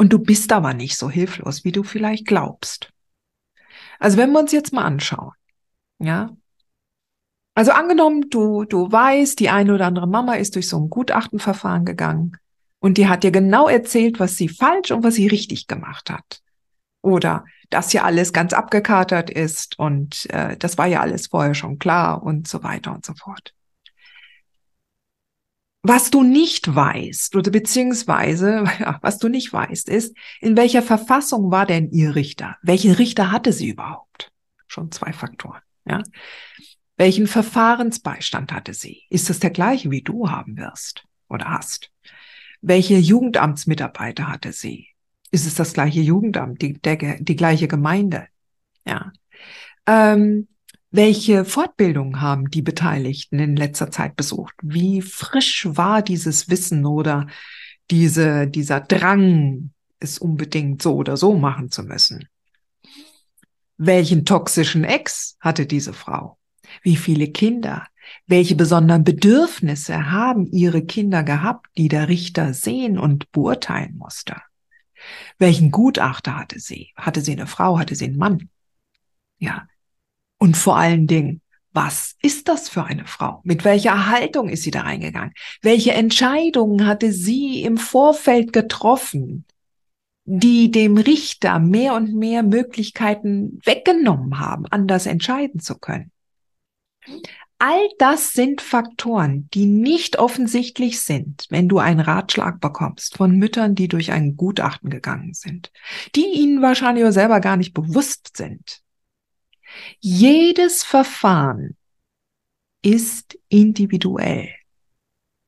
Und 0.00 0.14
du 0.14 0.18
bist 0.18 0.50
aber 0.50 0.72
nicht 0.72 0.96
so 0.96 1.10
hilflos, 1.10 1.62
wie 1.62 1.72
du 1.72 1.82
vielleicht 1.82 2.24
glaubst. 2.24 2.90
Also 3.98 4.16
wenn 4.16 4.32
wir 4.32 4.38
uns 4.38 4.50
jetzt 4.50 4.72
mal 4.72 4.84
anschauen, 4.84 5.32
ja. 5.98 6.34
Also 7.54 7.72
angenommen, 7.72 8.30
du, 8.30 8.64
du 8.64 8.90
weißt, 8.90 9.38
die 9.38 9.50
eine 9.50 9.74
oder 9.74 9.84
andere 9.84 10.08
Mama 10.08 10.36
ist 10.36 10.54
durch 10.54 10.70
so 10.70 10.78
ein 10.80 10.88
Gutachtenverfahren 10.88 11.84
gegangen 11.84 12.38
und 12.78 12.96
die 12.96 13.08
hat 13.08 13.24
dir 13.24 13.30
genau 13.30 13.68
erzählt, 13.68 14.18
was 14.20 14.38
sie 14.38 14.48
falsch 14.48 14.90
und 14.90 15.04
was 15.04 15.16
sie 15.16 15.26
richtig 15.26 15.66
gemacht 15.66 16.08
hat. 16.08 16.40
Oder 17.02 17.44
dass 17.68 17.92
ja 17.92 18.04
alles 18.04 18.32
ganz 18.32 18.54
abgekatert 18.54 19.28
ist 19.28 19.78
und 19.78 20.30
äh, 20.30 20.56
das 20.56 20.78
war 20.78 20.86
ja 20.86 21.00
alles 21.00 21.26
vorher 21.26 21.52
schon 21.52 21.78
klar 21.78 22.22
und 22.22 22.48
so 22.48 22.62
weiter 22.62 22.94
und 22.94 23.04
so 23.04 23.12
fort. 23.12 23.52
Was 25.82 26.10
du 26.10 26.22
nicht 26.22 26.74
weißt 26.74 27.36
oder 27.36 27.50
beziehungsweise 27.50 28.64
ja, 28.80 28.98
was 29.02 29.18
du 29.18 29.28
nicht 29.28 29.52
weißt, 29.52 29.88
ist, 29.88 30.16
in 30.40 30.56
welcher 30.56 30.82
Verfassung 30.82 31.50
war 31.50 31.66
denn 31.66 31.90
ihr 31.90 32.14
Richter? 32.14 32.56
Welchen 32.62 32.92
Richter 32.92 33.32
hatte 33.32 33.52
sie 33.52 33.70
überhaupt? 33.70 34.32
Schon 34.66 34.92
zwei 34.92 35.12
Faktoren. 35.12 35.60
Ja. 35.86 36.02
Welchen 36.96 37.26
Verfahrensbeistand 37.26 38.52
hatte 38.52 38.74
sie? 38.74 39.04
Ist 39.08 39.30
es 39.30 39.40
der 39.40 39.50
gleiche, 39.50 39.90
wie 39.90 40.02
du 40.02 40.30
haben 40.30 40.58
wirst 40.58 41.04
oder 41.28 41.46
hast? 41.46 41.90
Welche 42.60 42.98
Jugendamtsmitarbeiter 42.98 44.28
hatte 44.28 44.52
sie? 44.52 44.88
Ist 45.30 45.46
es 45.46 45.54
das 45.54 45.72
gleiche 45.72 46.00
Jugendamt, 46.00 46.60
die, 46.60 46.74
der, 46.74 47.20
die 47.20 47.36
gleiche 47.36 47.68
Gemeinde? 47.68 48.26
Ja. 48.84 49.12
Ähm, 49.86 50.48
welche 50.90 51.44
Fortbildungen 51.44 52.20
haben 52.20 52.50
die 52.50 52.62
Beteiligten 52.62 53.38
in 53.38 53.56
letzter 53.56 53.90
Zeit 53.90 54.16
besucht? 54.16 54.54
Wie 54.62 55.02
frisch 55.02 55.66
war 55.70 56.02
dieses 56.02 56.48
Wissen 56.48 56.84
oder 56.84 57.28
diese, 57.90 58.48
dieser 58.48 58.80
Drang, 58.80 59.70
es 60.00 60.18
unbedingt 60.18 60.82
so 60.82 60.94
oder 60.94 61.16
so 61.16 61.34
machen 61.34 61.70
zu 61.70 61.84
müssen? 61.84 62.28
Welchen 63.76 64.24
toxischen 64.24 64.84
Ex 64.84 65.36
hatte 65.40 65.66
diese 65.66 65.92
Frau? 65.92 66.38
Wie 66.82 66.96
viele 66.96 67.28
Kinder? 67.28 67.86
Welche 68.26 68.56
besonderen 68.56 69.04
Bedürfnisse 69.04 70.10
haben 70.10 70.46
ihre 70.46 70.84
Kinder 70.84 71.22
gehabt, 71.22 71.68
die 71.76 71.88
der 71.88 72.08
Richter 72.08 72.52
sehen 72.52 72.98
und 72.98 73.30
beurteilen 73.32 73.96
musste? 73.96 74.36
Welchen 75.38 75.70
Gutachter 75.70 76.36
hatte 76.36 76.58
sie? 76.58 76.90
Hatte 76.96 77.20
sie 77.20 77.32
eine 77.32 77.46
Frau? 77.46 77.78
Hatte 77.78 77.94
sie 77.94 78.06
einen 78.06 78.18
Mann? 78.18 78.50
Ja, 79.38 79.66
und 80.40 80.56
vor 80.56 80.76
allen 80.76 81.06
Dingen, 81.06 81.42
was 81.72 82.16
ist 82.20 82.48
das 82.48 82.68
für 82.68 82.84
eine 82.84 83.06
Frau? 83.06 83.40
Mit 83.44 83.64
welcher 83.64 84.08
Haltung 84.08 84.48
ist 84.48 84.64
sie 84.64 84.72
da 84.72 84.80
reingegangen? 84.80 85.32
Welche 85.62 85.92
Entscheidungen 85.92 86.86
hatte 86.86 87.12
sie 87.12 87.62
im 87.62 87.76
Vorfeld 87.76 88.52
getroffen, 88.52 89.44
die 90.24 90.70
dem 90.70 90.96
Richter 90.96 91.60
mehr 91.60 91.94
und 91.94 92.14
mehr 92.14 92.42
Möglichkeiten 92.42 93.60
weggenommen 93.64 94.40
haben, 94.40 94.66
anders 94.66 95.06
entscheiden 95.06 95.60
zu 95.60 95.78
können? 95.78 96.10
All 97.58 97.88
das 97.98 98.32
sind 98.32 98.62
Faktoren, 98.62 99.48
die 99.52 99.66
nicht 99.66 100.18
offensichtlich 100.18 101.02
sind, 101.02 101.46
wenn 101.50 101.68
du 101.68 101.78
einen 101.78 102.00
Ratschlag 102.00 102.58
bekommst 102.58 103.18
von 103.18 103.36
Müttern, 103.36 103.74
die 103.74 103.86
durch 103.86 104.12
ein 104.12 104.36
Gutachten 104.36 104.88
gegangen 104.88 105.34
sind, 105.34 105.70
die 106.16 106.24
ihnen 106.24 106.62
wahrscheinlich 106.62 107.04
selber 107.12 107.40
gar 107.40 107.58
nicht 107.58 107.74
bewusst 107.74 108.36
sind. 108.36 108.82
Jedes 109.98 110.82
Verfahren 110.82 111.76
ist 112.82 113.38
individuell. 113.48 114.48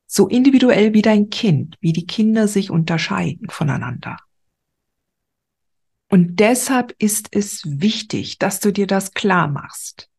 So 0.07 0.29
individuell 0.29 0.93
wie 0.93 1.03
dein 1.03 1.31
Kind, 1.31 1.77
wie 1.81 1.93
die 1.93 2.07
Kinder 2.07 2.47
sich 2.47 2.71
unterscheiden 2.71 3.49
voneinander. 3.49 4.19
Und 6.11 6.41
deshalb 6.41 6.95
ist 6.99 7.29
es 7.31 7.63
wichtig, 7.65 8.39
dass 8.39 8.61
du 8.61 8.71
dir 8.71 8.87
das 8.87 9.15
klar 9.15 9.49
machst. 9.49 10.11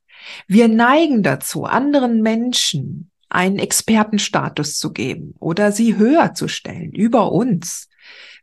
Wir 0.47 0.67
neigen 0.67 1.21
dazu, 1.21 1.65
anderen 1.65 2.21
Menschen 2.23 3.11
einen 3.29 3.59
Expertenstatus 3.59 4.79
zu 4.79 4.91
geben 4.91 5.35
oder 5.39 5.71
sie 5.71 5.95
höher 5.95 6.33
zu 6.33 6.47
stellen 6.47 6.93
über 6.93 7.31
uns, 7.31 7.89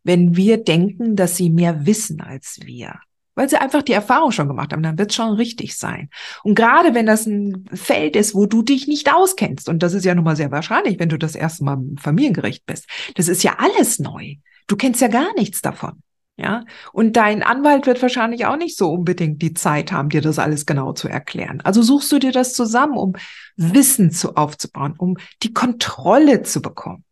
wenn 0.05 0.37
wir 0.37 0.63
denken, 0.63 1.17
dass 1.17 1.37
sie 1.37 1.51
mehr 1.51 1.87
wissen 1.87 2.21
als 2.21 2.61
wir 2.63 3.01
weil 3.41 3.49
sie 3.49 3.57
einfach 3.57 3.81
die 3.81 3.95
Erfahrung 3.95 4.33
schon 4.33 4.49
gemacht 4.49 4.71
haben, 4.71 4.83
dann 4.83 4.99
wird 4.99 5.13
es 5.13 5.17
schon 5.17 5.33
richtig 5.33 5.79
sein. 5.79 6.11
Und 6.43 6.57
gerade 6.57 6.93
wenn 6.93 7.07
das 7.07 7.25
ein 7.25 7.65
Feld 7.73 8.15
ist, 8.15 8.35
wo 8.35 8.45
du 8.45 8.61
dich 8.61 8.87
nicht 8.87 9.11
auskennst, 9.11 9.67
und 9.67 9.83
das 9.83 9.95
ist 9.95 10.05
ja 10.05 10.15
nun 10.15 10.25
mal 10.25 10.37
sehr 10.37 10.51
wahrscheinlich, 10.51 10.99
wenn 10.99 11.09
du 11.09 11.19
das 11.19 11.35
erste 11.35 11.65
Mal 11.65 11.79
im 11.79 11.97
Familiengericht 11.97 12.67
bist, 12.67 12.87
das 13.15 13.29
ist 13.29 13.43
ja 13.43 13.55
alles 13.57 13.99
neu. 13.99 14.35
Du 14.67 14.77
kennst 14.77 15.01
ja 15.01 15.09
gar 15.09 15.33
nichts 15.37 15.63
davon. 15.63 16.03
Ja, 16.37 16.65
und 16.93 17.17
dein 17.17 17.43
Anwalt 17.43 17.87
wird 17.87 18.03
wahrscheinlich 18.03 18.45
auch 18.45 18.59
nicht 18.59 18.77
so 18.77 18.93
unbedingt 18.93 19.41
die 19.41 19.55
Zeit 19.55 19.91
haben, 19.91 20.11
dir 20.11 20.21
das 20.21 20.39
alles 20.39 20.67
genau 20.67 20.93
zu 20.93 21.09
erklären. 21.09 21.63
Also 21.63 21.81
suchst 21.81 22.13
du 22.13 22.19
dir 22.19 22.33
das 22.33 22.53
zusammen, 22.53 22.99
um 22.99 23.15
Wissen 23.57 24.11
zu 24.11 24.37
aufzubauen, 24.37 24.97
um 24.99 25.17
die 25.43 25.55
Kontrolle 25.55 26.43
zu 26.43 26.61
bekommen. 26.61 27.05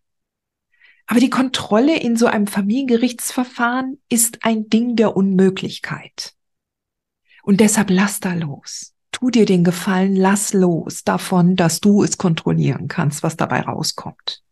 Aber 1.08 1.20
die 1.20 1.30
Kontrolle 1.30 1.98
in 1.98 2.16
so 2.16 2.26
einem 2.26 2.46
Familiengerichtsverfahren 2.46 3.98
ist 4.10 4.44
ein 4.44 4.68
Ding 4.68 4.94
der 4.94 5.16
Unmöglichkeit. 5.16 6.34
Und 7.42 7.60
deshalb 7.60 7.88
lass 7.88 8.20
da 8.20 8.34
los. 8.34 8.94
Tu 9.10 9.30
dir 9.30 9.46
den 9.46 9.64
Gefallen, 9.64 10.14
lass 10.14 10.52
los 10.52 11.04
davon, 11.04 11.56
dass 11.56 11.80
du 11.80 12.04
es 12.04 12.18
kontrollieren 12.18 12.88
kannst, 12.88 13.22
was 13.22 13.38
dabei 13.38 13.62
rauskommt. 13.62 14.42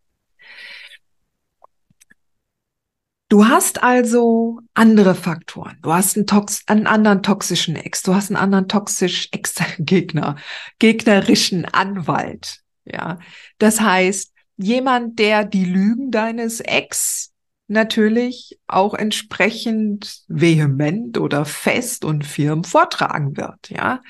Du 3.28 3.46
hast 3.46 3.82
also 3.82 4.60
andere 4.72 5.14
Faktoren. 5.14 5.76
Du 5.82 5.92
hast 5.92 6.16
einen, 6.16 6.26
Tox 6.26 6.62
einen 6.68 6.86
anderen 6.86 7.22
toxischen 7.22 7.76
Ex. 7.76 8.02
Du 8.02 8.14
hast 8.14 8.30
einen 8.30 8.38
anderen 8.38 8.66
toxisch 8.66 9.28
Ex-Gegner, 9.32 10.36
gegnerischen 10.78 11.66
Anwalt. 11.66 12.60
Ja, 12.86 13.18
das 13.58 13.82
heißt, 13.82 14.32
jemand, 14.56 15.18
der 15.18 15.44
die 15.44 15.64
Lügen 15.64 16.10
deines 16.10 16.60
Ex 16.60 17.32
natürlich 17.68 18.58
auch 18.66 18.94
entsprechend 18.94 20.22
vehement 20.28 21.18
oder 21.18 21.44
fest 21.44 22.04
und 22.04 22.24
firm 22.24 22.64
vortragen 22.64 23.36
wird, 23.36 23.70
ja. 23.70 24.00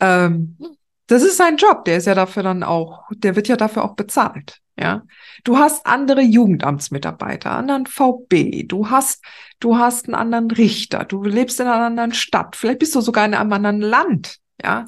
Ähm, 0.00 0.58
das 1.06 1.22
ist 1.22 1.38
sein 1.38 1.56
Job, 1.56 1.84
der 1.84 1.96
ist 1.96 2.06
ja 2.06 2.14
dafür 2.14 2.42
dann 2.42 2.62
auch, 2.62 3.04
der 3.14 3.34
wird 3.34 3.48
ja 3.48 3.56
dafür 3.56 3.84
auch 3.84 3.94
bezahlt, 3.94 4.60
ja. 4.78 5.02
Du 5.44 5.58
hast 5.58 5.86
andere 5.86 6.22
Jugendamtsmitarbeiter, 6.22 7.52
anderen 7.52 7.86
VB, 7.86 8.66
du 8.66 8.90
hast, 8.90 9.24
du 9.60 9.78
hast 9.78 10.06
einen 10.06 10.16
anderen 10.16 10.50
Richter, 10.50 11.04
du 11.04 11.22
lebst 11.22 11.60
in 11.60 11.66
einer 11.66 11.86
anderen 11.86 12.12
Stadt, 12.12 12.56
vielleicht 12.56 12.80
bist 12.80 12.94
du 12.94 13.00
sogar 13.00 13.24
in 13.24 13.34
einem 13.34 13.52
anderen 13.52 13.80
Land, 13.80 14.38
ja. 14.62 14.86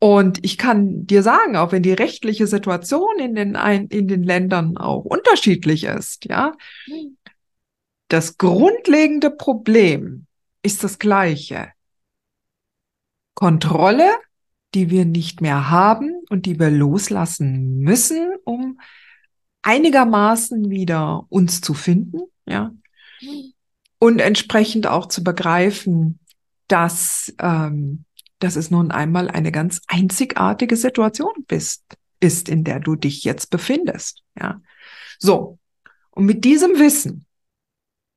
Und 0.00 0.44
ich 0.44 0.58
kann 0.58 1.06
dir 1.06 1.22
sagen, 1.22 1.56
auch 1.56 1.72
wenn 1.72 1.82
die 1.82 1.92
rechtliche 1.92 2.46
Situation 2.46 3.18
in 3.18 3.34
den, 3.34 3.54
in 3.56 4.06
den 4.06 4.22
Ländern 4.22 4.76
auch 4.76 5.04
unterschiedlich 5.04 5.84
ist, 5.84 6.26
ja, 6.26 6.52
das 8.08 8.38
grundlegende 8.38 9.30
Problem 9.30 10.26
ist 10.62 10.84
das 10.84 10.98
gleiche. 10.98 11.72
Kontrolle, 13.34 14.08
die 14.74 14.90
wir 14.90 15.04
nicht 15.04 15.40
mehr 15.40 15.70
haben 15.70 16.12
und 16.30 16.46
die 16.46 16.58
wir 16.58 16.70
loslassen 16.70 17.78
müssen, 17.78 18.34
um 18.44 18.80
einigermaßen 19.62 20.70
wieder 20.70 21.26
uns 21.28 21.60
zu 21.60 21.74
finden, 21.74 22.20
ja, 22.46 22.72
und 23.98 24.20
entsprechend 24.20 24.86
auch 24.86 25.06
zu 25.06 25.24
begreifen, 25.24 26.20
dass 26.68 27.34
ähm, 27.40 28.04
dass 28.38 28.56
es 28.56 28.70
nun 28.70 28.90
einmal 28.90 29.28
eine 29.28 29.52
ganz 29.52 29.80
einzigartige 29.86 30.76
Situation 30.76 31.32
bist, 31.46 31.84
ist, 32.20 32.48
in 32.48 32.64
der 32.64 32.80
du 32.80 32.96
dich 32.96 33.24
jetzt 33.24 33.50
befindest. 33.50 34.22
Ja. 34.38 34.60
So. 35.18 35.58
Und 36.10 36.26
mit 36.26 36.44
diesem 36.44 36.78
Wissen, 36.78 37.26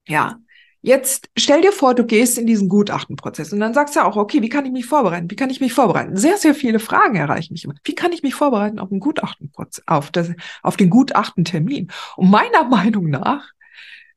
ja, 0.08 0.40
jetzt 0.82 1.30
stell 1.38 1.62
dir 1.62 1.72
vor, 1.72 1.94
du 1.94 2.06
gehst 2.06 2.38
in 2.38 2.48
diesen 2.48 2.70
Gutachtenprozess 2.70 3.54
und 3.54 3.60
dann 3.60 3.74
sagst 3.74 3.96
du 3.96 4.04
auch, 4.04 4.16
okay, 4.16 4.42
wie 4.42 4.50
kann 4.50 4.66
ich 4.66 4.72
mich 4.72 4.86
vorbereiten? 4.86 5.30
Wie 5.30 5.36
kann 5.36 5.50
ich 5.50 5.62
mich 5.62 5.74
vorbereiten? 5.74 6.18
Sehr, 6.18 6.38
sehr 6.38 6.56
viele 6.56 6.80
Fragen 6.80 7.16
erreichen 7.16 7.54
mich 7.54 7.64
immer. 7.64 7.76
Wie 7.84 7.96
kann 7.96 8.12
ich 8.12 8.24
mich 8.24 8.34
vorbereiten 8.34 8.80
auf 8.80 8.90
den 8.90 9.00
Gutachtenprozess, 9.00 9.84
auf 9.88 10.12
das, 10.12 10.32
auf 10.64 10.78
den 10.78 10.90
Gutachtentermin? 10.90 11.92
Und 12.16 12.30
meiner 12.30 12.64
Meinung 12.70 13.10
nach 13.10 13.50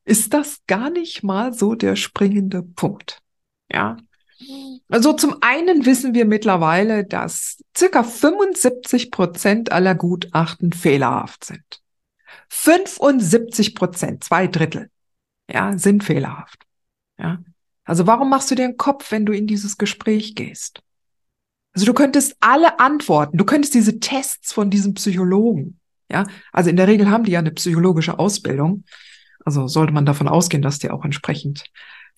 ist 0.03 0.33
das 0.33 0.61
gar 0.67 0.89
nicht 0.89 1.23
mal 1.23 1.53
so 1.53 1.75
der 1.75 1.95
springende 1.95 2.61
Punkt. 2.61 3.21
Ja. 3.71 3.97
Also 4.89 5.13
zum 5.13 5.37
einen 5.41 5.85
wissen 5.85 6.13
wir 6.13 6.25
mittlerweile, 6.25 7.05
dass 7.05 7.63
circa 7.75 8.03
75 8.03 9.11
Prozent 9.11 9.71
aller 9.71 9.95
Gutachten 9.95 10.73
fehlerhaft 10.73 11.45
sind. 11.45 11.81
75 12.49 13.75
Prozent, 13.75 14.23
zwei 14.23 14.47
Drittel, 14.47 14.89
ja, 15.49 15.77
sind 15.77 16.03
fehlerhaft. 16.03 16.63
Ja. 17.17 17.39
Also 17.85 18.07
warum 18.07 18.29
machst 18.29 18.51
du 18.51 18.55
dir 18.55 18.65
einen 18.65 18.77
Kopf, 18.77 19.11
wenn 19.11 19.25
du 19.25 19.33
in 19.33 19.47
dieses 19.47 19.77
Gespräch 19.77 20.35
gehst? 20.35 20.81
Also 21.73 21.85
du 21.85 21.93
könntest 21.93 22.35
alle 22.39 22.79
Antworten, 22.79 23.37
du 23.37 23.45
könntest 23.45 23.73
diese 23.73 23.99
Tests 23.99 24.53
von 24.53 24.69
diesem 24.69 24.93
Psychologen, 24.93 25.79
ja, 26.11 26.25
also 26.53 26.69
in 26.69 26.77
der 26.77 26.87
Regel 26.87 27.09
haben 27.09 27.23
die 27.23 27.31
ja 27.31 27.39
eine 27.39 27.51
psychologische 27.51 28.19
Ausbildung. 28.19 28.83
Also 29.43 29.67
sollte 29.67 29.93
man 29.93 30.05
davon 30.05 30.27
ausgehen, 30.27 30.61
dass 30.61 30.79
die 30.79 30.89
auch 30.89 31.03
entsprechend 31.03 31.65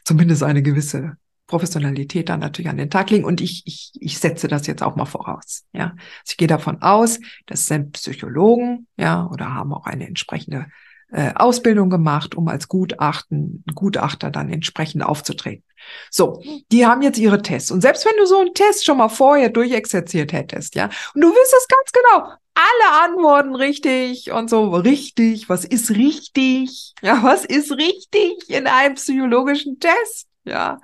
zumindest 0.03 0.43
eine 0.43 0.61
gewisse 0.61 1.17
Professionalität 1.47 2.29
dann 2.29 2.41
natürlich 2.41 2.69
an 2.69 2.77
den 2.77 2.89
Tag 2.89 3.09
legen. 3.09 3.25
Und 3.25 3.41
ich, 3.41 3.63
ich, 3.65 3.91
ich 3.99 4.19
setze 4.19 4.47
das 4.47 4.67
jetzt 4.67 4.83
auch 4.83 4.95
mal 4.95 5.05
voraus. 5.05 5.63
Ja, 5.73 5.91
also 5.91 6.29
ich 6.29 6.37
gehe 6.37 6.47
davon 6.47 6.81
aus, 6.81 7.19
das 7.45 7.65
sind 7.65 7.93
Psychologen, 7.93 8.87
ja, 8.97 9.27
oder 9.31 9.53
haben 9.53 9.73
auch 9.73 9.85
eine 9.85 10.07
entsprechende 10.07 10.67
äh, 11.11 11.33
Ausbildung 11.35 11.89
gemacht, 11.89 12.35
um 12.35 12.47
als 12.49 12.67
Gutachten, 12.67 13.63
Gutachter 13.73 14.29
dann 14.29 14.51
entsprechend 14.51 15.03
aufzutreten. 15.03 15.63
So, 16.11 16.43
die 16.71 16.85
haben 16.85 17.01
jetzt 17.01 17.17
ihre 17.17 17.41
Tests. 17.41 17.71
Und 17.71 17.81
selbst 17.81 18.05
wenn 18.05 18.17
du 18.17 18.25
so 18.25 18.39
einen 18.39 18.53
Test 18.53 18.85
schon 18.85 18.97
mal 18.97 19.07
vorher 19.07 19.49
durchexerziert 19.49 20.33
hättest, 20.33 20.75
ja, 20.75 20.89
und 21.13 21.21
du 21.21 21.29
wüsstest 21.29 21.69
ganz 21.69 21.91
genau, 21.93 22.33
alle 22.55 23.03
Antworten 23.05 23.55
richtig 23.55 24.31
und 24.31 24.49
so 24.49 24.75
richtig, 24.75 25.47
was 25.47 25.63
ist 25.63 25.91
richtig? 25.91 26.93
Ja, 27.01 27.23
was 27.23 27.45
ist 27.45 27.71
richtig 27.71 28.49
in 28.49 28.67
einem 28.67 28.95
psychologischen 28.95 29.79
Test? 29.79 30.27
Ja, 30.47 30.79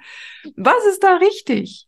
was 0.56 0.86
ist 0.86 1.04
da 1.04 1.18
richtig? 1.18 1.88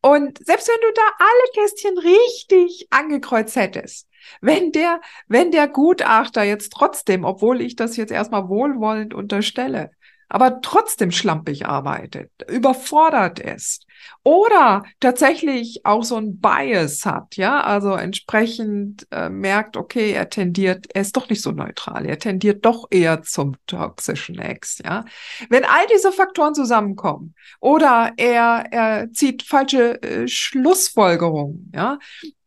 Und 0.00 0.44
selbst 0.44 0.68
wenn 0.68 0.80
du 0.80 0.92
da 0.94 1.02
alle 1.18 1.52
Kästchen 1.54 1.98
richtig 1.98 2.88
angekreuzt 2.90 3.56
hättest, 3.56 4.08
wenn 4.40 4.72
der, 4.72 5.00
wenn 5.28 5.50
der 5.52 5.68
Gutachter 5.68 6.42
jetzt 6.42 6.72
trotzdem, 6.72 7.24
obwohl 7.24 7.60
ich 7.60 7.76
das 7.76 7.96
jetzt 7.96 8.12
erstmal 8.12 8.48
wohlwollend 8.48 9.14
unterstelle, 9.14 9.92
aber 10.32 10.62
trotzdem 10.62 11.10
schlampig 11.10 11.66
arbeitet, 11.66 12.30
überfordert 12.48 13.38
ist 13.38 13.84
oder 14.22 14.82
tatsächlich 14.98 15.84
auch 15.84 16.04
so 16.04 16.16
ein 16.16 16.40
Bias 16.40 17.04
hat, 17.04 17.36
ja, 17.36 17.60
also 17.60 17.92
entsprechend 17.92 19.06
äh, 19.10 19.28
merkt, 19.28 19.76
okay, 19.76 20.12
er 20.12 20.30
tendiert, 20.30 20.86
er 20.94 21.02
ist 21.02 21.18
doch 21.18 21.28
nicht 21.28 21.42
so 21.42 21.52
neutral, 21.52 22.06
er 22.06 22.18
tendiert 22.18 22.64
doch 22.64 22.86
eher 22.90 23.20
zum 23.20 23.56
toxischen 23.66 24.38
Ex, 24.38 24.78
ja. 24.82 25.04
Wenn 25.50 25.64
all 25.64 25.86
diese 25.94 26.12
Faktoren 26.12 26.54
zusammenkommen 26.54 27.34
oder 27.60 28.12
er, 28.16 28.64
er 28.70 29.12
zieht 29.12 29.42
falsche 29.42 30.02
äh, 30.02 30.26
Schlussfolgerungen, 30.26 31.70
ja, 31.74 31.98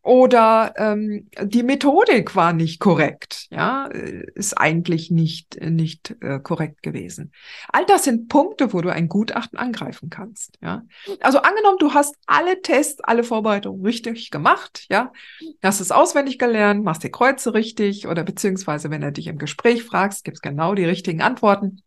oder 0.06 0.72
ähm, 0.76 1.28
die 1.42 1.64
Methodik 1.64 2.36
war 2.36 2.52
nicht 2.52 2.78
korrekt, 2.78 3.48
ja, 3.50 3.86
ist 3.86 4.56
eigentlich 4.56 5.10
nicht 5.10 5.60
nicht 5.60 6.14
äh, 6.20 6.38
korrekt 6.38 6.84
gewesen. 6.84 7.32
All 7.72 7.84
das 7.86 8.04
sind 8.04 8.28
Punkte, 8.28 8.72
wo 8.72 8.82
du 8.82 8.92
ein 8.92 9.08
Gutachten 9.08 9.58
angreifen 9.58 10.08
kannst, 10.08 10.58
ja. 10.62 10.84
Also 11.20 11.38
angenommen, 11.38 11.78
du 11.80 11.92
hast 11.92 12.14
alle 12.26 12.62
Tests, 12.62 13.02
alle 13.02 13.24
Vorbereitungen 13.24 13.84
richtig 13.84 14.30
gemacht, 14.30 14.86
ja, 14.90 15.12
hast 15.60 15.80
es 15.80 15.90
auswendig 15.90 16.38
gelernt, 16.38 16.84
machst 16.84 17.02
die 17.02 17.10
Kreuze 17.10 17.52
richtig 17.52 18.06
oder 18.06 18.22
beziehungsweise, 18.22 18.90
wenn 18.90 19.02
er 19.02 19.10
dich 19.10 19.26
im 19.26 19.38
Gespräch 19.38 19.82
fragst, 19.82 20.22
gibt's 20.22 20.40
genau 20.40 20.76
die 20.76 20.84
richtigen 20.84 21.20
Antworten. 21.20 21.82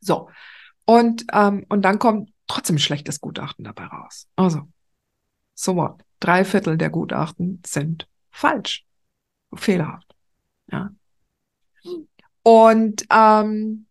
So 0.00 0.28
und 0.84 1.24
ähm, 1.32 1.64
und 1.70 1.82
dann 1.86 1.98
kommt 1.98 2.34
trotzdem 2.48 2.76
schlechtes 2.76 3.18
Gutachten 3.18 3.64
dabei 3.64 3.86
raus. 3.86 4.28
Also 4.36 4.68
so 5.54 5.74
what? 5.76 6.02
Drei 6.20 6.44
Viertel 6.44 6.76
der 6.76 6.90
Gutachten 6.90 7.62
sind 7.66 8.08
falsch, 8.30 8.86
fehlerhaft. 9.54 10.14
Ja. 10.70 10.90
Und 12.42 13.04
ähm, 13.10 13.86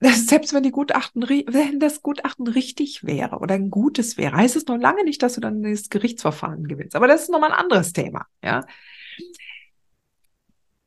selbst 0.00 0.52
wenn 0.52 0.64
die 0.64 0.72
Gutachten, 0.72 1.22
wenn 1.22 1.78
das 1.78 2.02
Gutachten 2.02 2.48
richtig 2.48 3.04
wäre 3.04 3.38
oder 3.38 3.54
ein 3.54 3.70
gutes 3.70 4.16
wäre, 4.16 4.36
heißt 4.36 4.56
es 4.56 4.66
noch 4.66 4.76
lange 4.76 5.04
nicht, 5.04 5.22
dass 5.22 5.34
du 5.34 5.40
dann 5.40 5.62
das 5.62 5.90
Gerichtsverfahren 5.90 6.66
gewinnst. 6.66 6.96
Aber 6.96 7.06
das 7.06 7.22
ist 7.22 7.30
nochmal 7.30 7.52
ein 7.52 7.58
anderes 7.58 7.92
Thema. 7.92 8.26
Ja. 8.42 8.66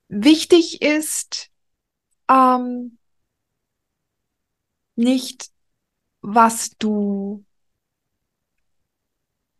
Wichtig 0.09 0.81
ist 0.81 1.49
ähm, 2.29 2.97
nicht, 4.95 5.49
was 6.21 6.71
du 6.77 7.45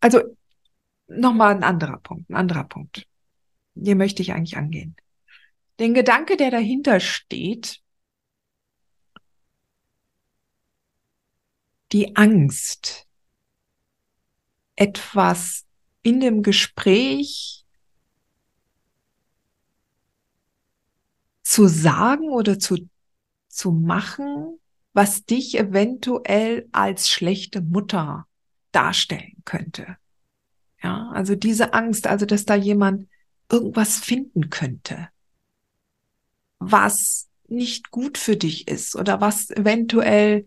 also 0.06 0.22
nochmal 1.08 1.56
ein 1.56 1.64
anderer 1.64 1.98
Punkt, 1.98 2.30
ein 2.30 2.36
anderer 2.36 2.66
Punkt. 2.66 3.08
Den 3.74 3.98
möchte 3.98 4.22
ich 4.22 4.34
eigentlich 4.34 4.56
angehen. 4.56 4.96
Den 5.80 5.96
Gedanke, 5.96 6.38
der 6.38 6.52
dahinter 6.52 7.00
steht, 7.00 7.82
die 11.92 12.16
Angst, 12.16 13.08
etwas 14.76 15.66
in 16.04 16.20
dem 16.20 16.44
Gespräch 16.44 17.66
zu 21.42 21.66
sagen 21.66 22.30
oder 22.30 22.60
zu, 22.60 22.88
zu 23.48 23.72
machen, 23.72 24.60
was 24.94 25.26
dich 25.26 25.58
eventuell 25.58 26.70
als 26.72 27.10
schlechte 27.10 27.62
Mutter 27.62 28.28
darstellen 28.76 29.42
könnte. 29.46 29.98
Ja, 30.84 31.10
also 31.14 31.36
diese 31.36 31.74
Angst, 31.74 32.08
also 32.08 32.26
dass 32.26 32.46
da 32.46 32.56
jemand 32.56 33.08
irgendwas 33.50 33.98
finden 33.98 34.50
könnte, 34.50 35.10
was 36.60 37.28
nicht 37.48 37.92
gut 37.92 38.18
für 38.18 38.36
dich 38.36 38.68
ist 38.68 38.96
oder 38.96 39.22
was 39.22 39.50
eventuell, 39.52 40.46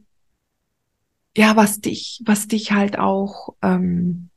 ja, 1.36 1.56
was 1.56 1.80
dich, 1.80 2.22
was 2.24 2.48
dich 2.48 2.72
halt 2.72 2.98
auch, 2.98 3.54
ähm, 3.62 4.30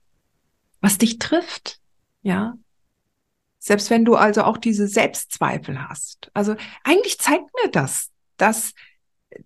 was 0.79 0.97
dich 0.97 1.19
trifft, 1.19 1.79
ja. 2.21 2.55
Selbst 3.59 3.89
wenn 3.91 4.05
du 4.05 4.15
also 4.15 4.43
auch 4.43 4.57
diese 4.57 4.87
Selbstzweifel 4.87 5.87
hast. 5.87 6.31
Also 6.33 6.55
eigentlich 6.83 7.19
zeigt 7.19 7.49
mir 7.63 7.69
das, 7.69 8.09
dass 8.37 8.73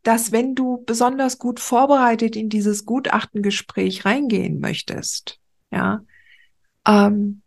dass 0.04 0.32
wenn 0.32 0.56
du 0.56 0.84
besonders 0.86 1.38
gut 1.38 1.60
vorbereitet 1.60 2.36
in 2.36 2.50
dieses 2.50 2.86
Gutachtengespräch 2.86 4.06
reingehen 4.06 4.60
möchtest, 4.60 5.40
ja, 5.72 6.04
ähm, 6.88 7.42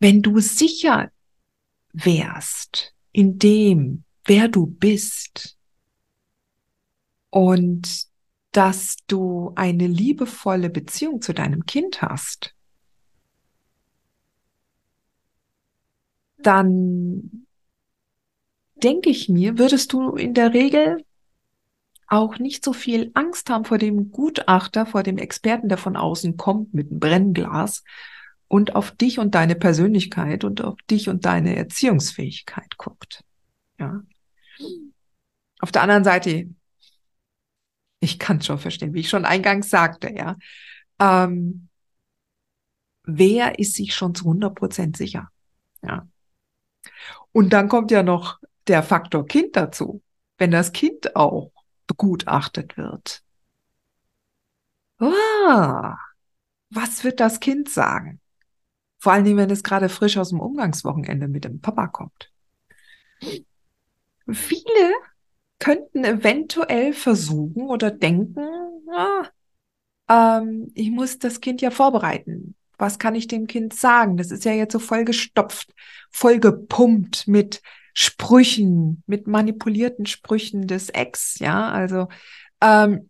wenn 0.00 0.22
du 0.22 0.40
sicher 0.40 1.10
wärst 1.92 2.94
in 3.12 3.38
dem, 3.38 4.04
wer 4.24 4.48
du 4.48 4.66
bist 4.66 5.56
und 7.30 8.06
dass 8.52 8.96
du 9.06 9.52
eine 9.56 9.86
liebevolle 9.86 10.70
Beziehung 10.70 11.20
zu 11.20 11.32
deinem 11.32 11.66
Kind 11.66 12.02
hast, 12.02 12.54
dann 16.38 17.46
denke 18.84 19.10
ich 19.10 19.28
mir, 19.28 19.58
würdest 19.58 19.92
du 19.92 20.10
in 20.14 20.34
der 20.34 20.52
Regel 20.52 21.04
auch 22.06 22.38
nicht 22.38 22.64
so 22.64 22.72
viel 22.72 23.10
Angst 23.14 23.48
haben 23.50 23.64
vor 23.64 23.78
dem 23.78 24.10
Gutachter, 24.10 24.84
vor 24.86 25.02
dem 25.02 25.18
Experten, 25.18 25.68
der 25.68 25.78
von 25.78 25.96
außen 25.96 26.36
kommt 26.36 26.74
mit 26.74 26.90
einem 26.90 27.00
Brennglas 27.00 27.82
und 28.46 28.76
auf 28.76 28.90
dich 28.90 29.18
und 29.18 29.34
deine 29.34 29.54
Persönlichkeit 29.54 30.44
und 30.44 30.62
auf 30.62 30.76
dich 30.90 31.08
und 31.08 31.24
deine 31.24 31.56
Erziehungsfähigkeit 31.56 32.76
guckt. 32.76 33.24
Ja. 33.78 34.02
Auf 35.60 35.72
der 35.72 35.82
anderen 35.82 36.04
Seite, 36.04 36.50
ich 38.00 38.18
kann 38.18 38.42
schon 38.42 38.58
verstehen, 38.58 38.92
wie 38.92 39.00
ich 39.00 39.08
schon 39.08 39.24
eingangs 39.24 39.70
sagte, 39.70 40.12
ja. 40.14 40.36
Ähm, 41.00 41.68
wer 43.04 43.58
ist 43.58 43.74
sich 43.74 43.94
schon 43.94 44.14
zu 44.14 44.24
100 44.24 44.54
Prozent 44.54 44.96
sicher? 44.96 45.30
Ja. 45.82 46.06
Und 47.32 47.52
dann 47.54 47.68
kommt 47.68 47.90
ja 47.90 48.02
noch 48.02 48.38
der 48.66 48.82
Faktor 48.82 49.26
Kind 49.26 49.56
dazu. 49.56 50.02
Wenn 50.38 50.50
das 50.50 50.72
Kind 50.72 51.14
auch 51.16 51.52
begutachtet 51.86 52.76
wird. 52.76 53.22
Ah, 54.98 55.96
was 56.70 57.04
wird 57.04 57.20
das 57.20 57.40
Kind 57.40 57.68
sagen? 57.68 58.20
Vor 58.98 59.12
allen 59.12 59.24
Dingen, 59.24 59.36
wenn 59.36 59.50
es 59.50 59.62
gerade 59.62 59.88
frisch 59.88 60.16
aus 60.16 60.30
dem 60.30 60.40
Umgangswochenende 60.40 61.28
mit 61.28 61.44
dem 61.44 61.60
Papa 61.60 61.88
kommt. 61.88 62.32
Viele 64.30 64.94
könnten 65.58 66.04
eventuell 66.04 66.92
versuchen 66.92 67.62
oder 67.68 67.90
denken, 67.90 68.40
ah, 68.90 69.28
ähm, 70.08 70.70
ich 70.74 70.90
muss 70.90 71.18
das 71.18 71.40
Kind 71.40 71.60
ja 71.60 71.70
vorbereiten. 71.70 72.54
Was 72.78 72.98
kann 72.98 73.14
ich 73.14 73.28
dem 73.28 73.46
Kind 73.46 73.74
sagen? 73.74 74.16
Das 74.16 74.30
ist 74.30 74.44
ja 74.44 74.52
jetzt 74.52 74.72
so 74.72 74.78
voll 74.78 75.04
gestopft, 75.04 75.72
voll 76.10 76.38
gepumpt 76.40 77.28
mit 77.28 77.62
Sprüchen, 77.94 79.02
mit 79.06 79.26
manipulierten 79.26 80.06
Sprüchen 80.06 80.66
des 80.66 80.90
Ex, 80.90 81.38
ja, 81.38 81.70
also 81.70 82.08
ähm, 82.60 83.08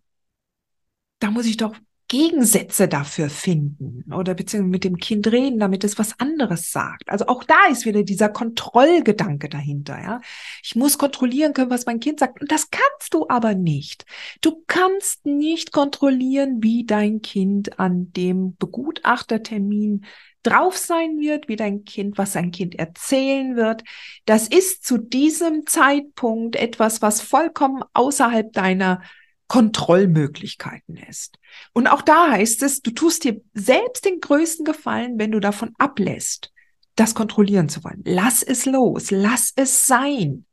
da 1.18 1.30
muss 1.30 1.46
ich 1.46 1.56
doch 1.56 1.74
Gegensätze 2.08 2.86
dafür 2.86 3.30
finden 3.30 4.12
oder 4.12 4.34
beziehungsweise 4.34 4.70
mit 4.70 4.84
dem 4.84 4.98
Kind 4.98 5.26
reden, 5.32 5.58
damit 5.58 5.84
es 5.84 5.98
was 5.98 6.20
anderes 6.20 6.70
sagt. 6.70 7.08
Also 7.08 7.26
auch 7.26 7.44
da 7.44 7.56
ist 7.70 7.86
wieder 7.86 8.02
dieser 8.02 8.28
Kontrollgedanke 8.28 9.48
dahinter, 9.48 10.00
ja. 10.00 10.20
Ich 10.62 10.76
muss 10.76 10.98
kontrollieren 10.98 11.54
können, 11.54 11.70
was 11.70 11.86
mein 11.86 12.00
Kind 12.00 12.20
sagt. 12.20 12.42
Und 12.42 12.52
das 12.52 12.70
kannst 12.70 13.14
du 13.14 13.26
aber 13.28 13.54
nicht. 13.54 14.04
Du 14.42 14.62
kannst 14.66 15.24
nicht 15.24 15.72
kontrollieren, 15.72 16.62
wie 16.62 16.84
dein 16.84 17.22
Kind 17.22 17.80
an 17.80 18.12
dem 18.12 18.54
Begutachtertermin 18.58 20.04
drauf 20.46 20.76
sein 20.76 21.18
wird, 21.18 21.48
wie 21.48 21.56
dein 21.56 21.84
Kind, 21.84 22.18
was 22.18 22.32
dein 22.32 22.50
Kind 22.50 22.76
erzählen 22.76 23.56
wird. 23.56 23.82
Das 24.26 24.48
ist 24.48 24.84
zu 24.84 24.98
diesem 24.98 25.66
Zeitpunkt 25.66 26.56
etwas, 26.56 27.02
was 27.02 27.20
vollkommen 27.20 27.82
außerhalb 27.92 28.52
deiner 28.52 29.02
Kontrollmöglichkeiten 29.48 30.96
ist. 30.96 31.38
Und 31.72 31.86
auch 31.86 32.02
da 32.02 32.30
heißt 32.30 32.62
es, 32.62 32.82
du 32.82 32.90
tust 32.90 33.24
dir 33.24 33.40
selbst 33.52 34.04
den 34.04 34.20
größten 34.20 34.64
Gefallen, 34.64 35.18
wenn 35.18 35.32
du 35.32 35.40
davon 35.40 35.72
ablässt, 35.78 36.52
das 36.96 37.14
kontrollieren 37.14 37.68
zu 37.68 37.84
wollen. 37.84 38.02
Lass 38.04 38.42
es 38.42 38.66
los, 38.66 39.10
lass 39.10 39.52
es 39.56 39.86
sein. 39.86 40.46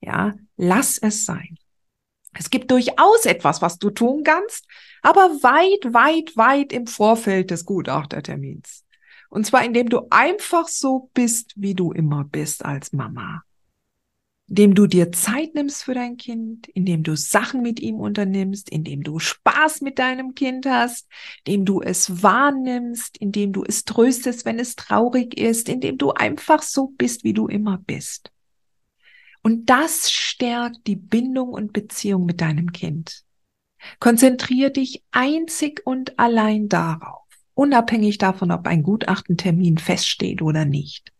Ja, 0.00 0.34
lass 0.56 0.98
es 0.98 1.24
sein. 1.24 1.56
Es 2.34 2.50
gibt 2.50 2.70
durchaus 2.70 3.26
etwas, 3.26 3.60
was 3.60 3.78
du 3.78 3.90
tun 3.90 4.24
kannst, 4.24 4.66
aber 5.02 5.20
weit, 5.42 5.92
weit, 5.92 6.36
weit 6.36 6.72
im 6.72 6.86
Vorfeld 6.86 7.50
des 7.50 7.64
Gutachtertermins. 7.64 8.81
Und 9.32 9.46
zwar 9.46 9.64
indem 9.64 9.88
du 9.88 10.06
einfach 10.10 10.68
so 10.68 11.10
bist, 11.14 11.54
wie 11.56 11.74
du 11.74 11.92
immer 11.92 12.24
bist 12.24 12.64
als 12.64 12.92
Mama 12.92 13.42
indem 14.52 14.74
du 14.74 14.86
dir 14.86 15.12
Zeit 15.12 15.54
nimmst 15.54 15.84
für 15.84 15.94
dein 15.94 16.18
Kind, 16.18 16.68
indem 16.68 17.04
du 17.04 17.16
Sachen 17.16 17.62
mit 17.62 17.80
ihm 17.80 17.98
unternimmst, 17.98 18.68
indem 18.68 19.02
du 19.02 19.18
Spaß 19.18 19.80
mit 19.80 19.98
deinem 19.98 20.34
Kind 20.34 20.66
hast, 20.66 21.08
indem 21.44 21.64
du 21.64 21.80
es 21.80 22.22
wahrnimmst, 22.22 23.16
indem 23.16 23.54
du 23.54 23.64
es 23.64 23.86
tröstest, 23.86 24.44
wenn 24.44 24.58
es 24.58 24.76
traurig 24.76 25.38
ist, 25.40 25.70
indem 25.70 25.96
du 25.96 26.10
einfach 26.10 26.60
so 26.60 26.88
bist, 26.98 27.24
wie 27.24 27.32
du 27.32 27.46
immer 27.46 27.78
bist. 27.78 28.30
Und 29.42 29.70
das 29.70 30.12
stärkt 30.12 30.86
die 30.86 30.96
Bindung 30.96 31.48
und 31.48 31.72
Beziehung 31.72 32.26
mit 32.26 32.42
deinem 32.42 32.72
Kind. 32.72 33.24
Konzentriere 34.00 34.70
dich 34.70 35.02
einzig 35.12 35.80
und 35.86 36.18
allein 36.18 36.68
darauf, 36.68 37.21
unabhängig 37.54 38.18
davon, 38.18 38.50
ob 38.50 38.66
ein 38.66 38.82
Gutachtentermin 38.82 39.78
feststeht 39.78 40.42
oder 40.42 40.64
nicht. 40.64 41.12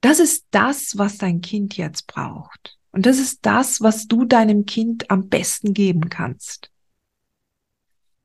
Das 0.00 0.20
ist 0.20 0.46
das, 0.50 0.98
was 0.98 1.18
dein 1.18 1.40
Kind 1.40 1.76
jetzt 1.76 2.06
braucht. 2.06 2.78
Und 2.92 3.06
das 3.06 3.18
ist 3.18 3.44
das, 3.46 3.80
was 3.80 4.06
du 4.06 4.24
deinem 4.24 4.66
Kind 4.66 5.10
am 5.10 5.28
besten 5.28 5.74
geben 5.74 6.08
kannst. 6.10 6.70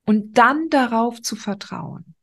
Und 0.05 0.37
dann 0.37 0.69
darauf 0.69 1.21
zu 1.21 1.35
vertrauen. 1.35 2.15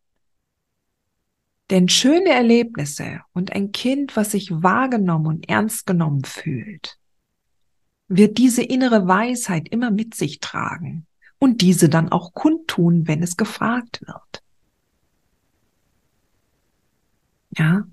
Denn 1.70 1.88
schöne 1.88 2.30
Erlebnisse 2.30 3.22
und 3.32 3.52
ein 3.52 3.72
Kind, 3.72 4.14
was 4.16 4.32
sich 4.32 4.50
wahrgenommen 4.50 5.26
und 5.26 5.48
ernst 5.48 5.86
genommen 5.86 6.24
fühlt, 6.24 6.98
wird 8.08 8.38
diese 8.38 8.62
innere 8.62 9.08
Weisheit 9.08 9.68
immer 9.68 9.90
mit 9.90 10.14
sich 10.14 10.38
tragen 10.38 11.06
und 11.38 11.60
diese 11.60 11.88
dann 11.88 12.10
auch 12.10 12.32
kundtun, 12.32 13.06
wenn 13.06 13.22
es 13.22 13.36
gefragt 13.36 14.00
wird. 14.06 14.42
Ja, 17.56 17.86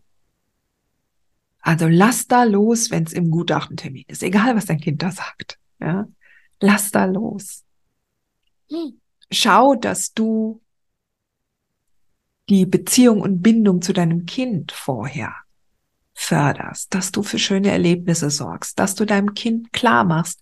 also 1.63 1.87
lass 1.87 2.27
da 2.27 2.43
los, 2.43 2.91
wenn 2.91 3.05
es 3.05 3.13
im 3.13 3.31
Gutachtentermin 3.31 4.03
ist, 4.07 4.21
egal 4.21 4.55
was 4.55 4.65
dein 4.65 4.81
Kind 4.81 5.01
da 5.01 5.11
sagt. 5.11 5.57
Ja, 5.79 6.07
lass 6.59 6.91
da 6.91 7.05
los. 7.05 7.63
Schau, 9.31 9.75
dass 9.75 10.13
du 10.13 10.61
die 12.49 12.65
Beziehung 12.65 13.21
und 13.21 13.41
Bindung 13.41 13.81
zu 13.81 13.93
deinem 13.93 14.25
Kind 14.25 14.73
vorher 14.73 15.33
förderst, 16.13 16.93
dass 16.93 17.13
du 17.13 17.23
für 17.23 17.39
schöne 17.39 17.71
Erlebnisse 17.71 18.29
sorgst, 18.29 18.77
dass 18.77 18.95
du 18.95 19.05
deinem 19.05 19.33
Kind 19.33 19.71
klar 19.71 20.03
machst, 20.03 20.41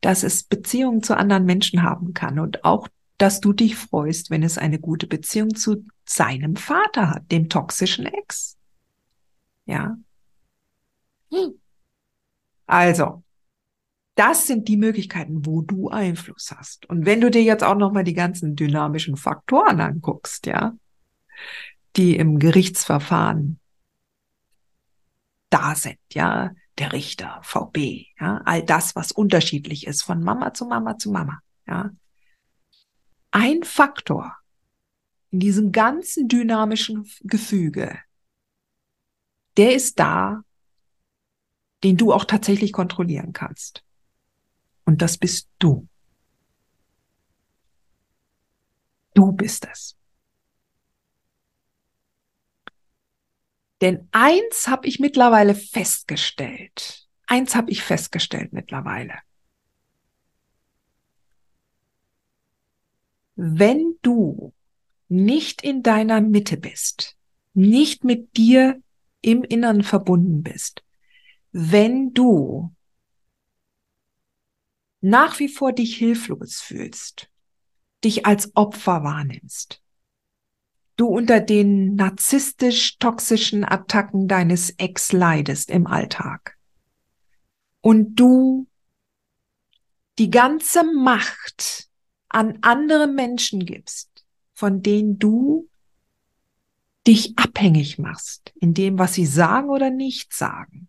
dass 0.00 0.22
es 0.22 0.42
Beziehungen 0.42 1.02
zu 1.02 1.16
anderen 1.16 1.44
Menschen 1.44 1.82
haben 1.82 2.14
kann 2.14 2.38
und 2.38 2.64
auch, 2.64 2.88
dass 3.16 3.40
du 3.40 3.52
dich 3.52 3.76
freust, 3.76 4.30
wenn 4.30 4.42
es 4.42 4.58
eine 4.58 4.78
gute 4.78 5.06
Beziehung 5.06 5.54
zu 5.54 5.84
seinem 6.04 6.56
Vater 6.56 7.10
hat, 7.10 7.30
dem 7.32 7.48
toxischen 7.48 8.06
Ex. 8.06 8.56
Ja, 9.66 9.96
also, 12.66 13.22
das 14.14 14.46
sind 14.46 14.68
die 14.68 14.76
Möglichkeiten, 14.76 15.46
wo 15.46 15.62
du 15.62 15.88
Einfluss 15.88 16.52
hast. 16.56 16.88
Und 16.88 17.06
wenn 17.06 17.20
du 17.20 17.30
dir 17.30 17.42
jetzt 17.42 17.64
auch 17.64 17.76
noch 17.76 17.92
mal 17.92 18.04
die 18.04 18.14
ganzen 18.14 18.56
dynamischen 18.56 19.16
Faktoren 19.16 19.80
anguckst, 19.80 20.46
ja, 20.46 20.74
die 21.96 22.16
im 22.16 22.38
Gerichtsverfahren 22.38 23.60
da 25.50 25.74
sind, 25.74 25.98
ja, 26.12 26.50
der 26.78 26.92
Richter, 26.92 27.40
VB, 27.42 28.06
ja, 28.20 28.40
all 28.44 28.62
das, 28.62 28.94
was 28.96 29.12
unterschiedlich 29.12 29.86
ist 29.86 30.02
von 30.02 30.22
Mama 30.22 30.54
zu 30.54 30.66
Mama 30.66 30.96
zu 30.98 31.10
Mama, 31.10 31.40
ja. 31.66 31.90
Ein 33.30 33.62
Faktor 33.62 34.36
in 35.30 35.40
diesem 35.40 35.72
ganzen 35.72 36.28
dynamischen 36.28 37.06
Gefüge, 37.20 37.98
der 39.56 39.74
ist 39.74 39.98
da, 39.98 40.42
den 41.84 41.96
du 41.96 42.12
auch 42.12 42.24
tatsächlich 42.24 42.72
kontrollieren 42.72 43.32
kannst. 43.32 43.84
Und 44.84 45.02
das 45.02 45.18
bist 45.18 45.48
du. 45.58 45.86
Du 49.14 49.32
bist 49.32 49.68
es. 49.70 49.97
Denn 53.80 54.08
eins 54.10 54.66
habe 54.66 54.88
ich 54.88 54.98
mittlerweile 54.98 55.54
festgestellt. 55.54 57.06
Eins 57.26 57.54
habe 57.54 57.70
ich 57.70 57.82
festgestellt 57.82 58.52
mittlerweile. 58.52 59.14
Wenn 63.36 63.96
du 64.02 64.52
nicht 65.08 65.62
in 65.62 65.82
deiner 65.82 66.20
Mitte 66.20 66.56
bist, 66.56 67.16
nicht 67.54 68.02
mit 68.02 68.36
dir 68.36 68.82
im 69.20 69.44
Inneren 69.44 69.84
verbunden 69.84 70.42
bist, 70.42 70.82
wenn 71.52 72.12
du 72.14 72.74
nach 75.00 75.38
wie 75.38 75.48
vor 75.48 75.72
dich 75.72 75.96
hilflos 75.96 76.60
fühlst, 76.60 77.30
dich 78.04 78.26
als 78.26 78.54
Opfer 78.56 79.04
wahrnimmst, 79.04 79.82
du 80.98 81.06
unter 81.06 81.40
den 81.40 81.94
narzisstisch-toxischen 81.94 83.64
Attacken 83.64 84.28
deines 84.28 84.70
Ex 84.78 85.12
leidest 85.12 85.70
im 85.70 85.86
Alltag 85.86 86.58
und 87.80 88.16
du 88.16 88.68
die 90.18 90.30
ganze 90.30 90.84
Macht 90.84 91.88
an 92.28 92.58
andere 92.60 93.06
Menschen 93.06 93.64
gibst, 93.64 94.26
von 94.52 94.82
denen 94.82 95.18
du 95.18 95.68
dich 97.06 97.38
abhängig 97.38 97.98
machst 97.98 98.52
in 98.60 98.74
dem, 98.74 98.98
was 98.98 99.14
sie 99.14 99.24
sagen 99.24 99.70
oder 99.70 99.88
nicht 99.88 100.34
sagen, 100.34 100.88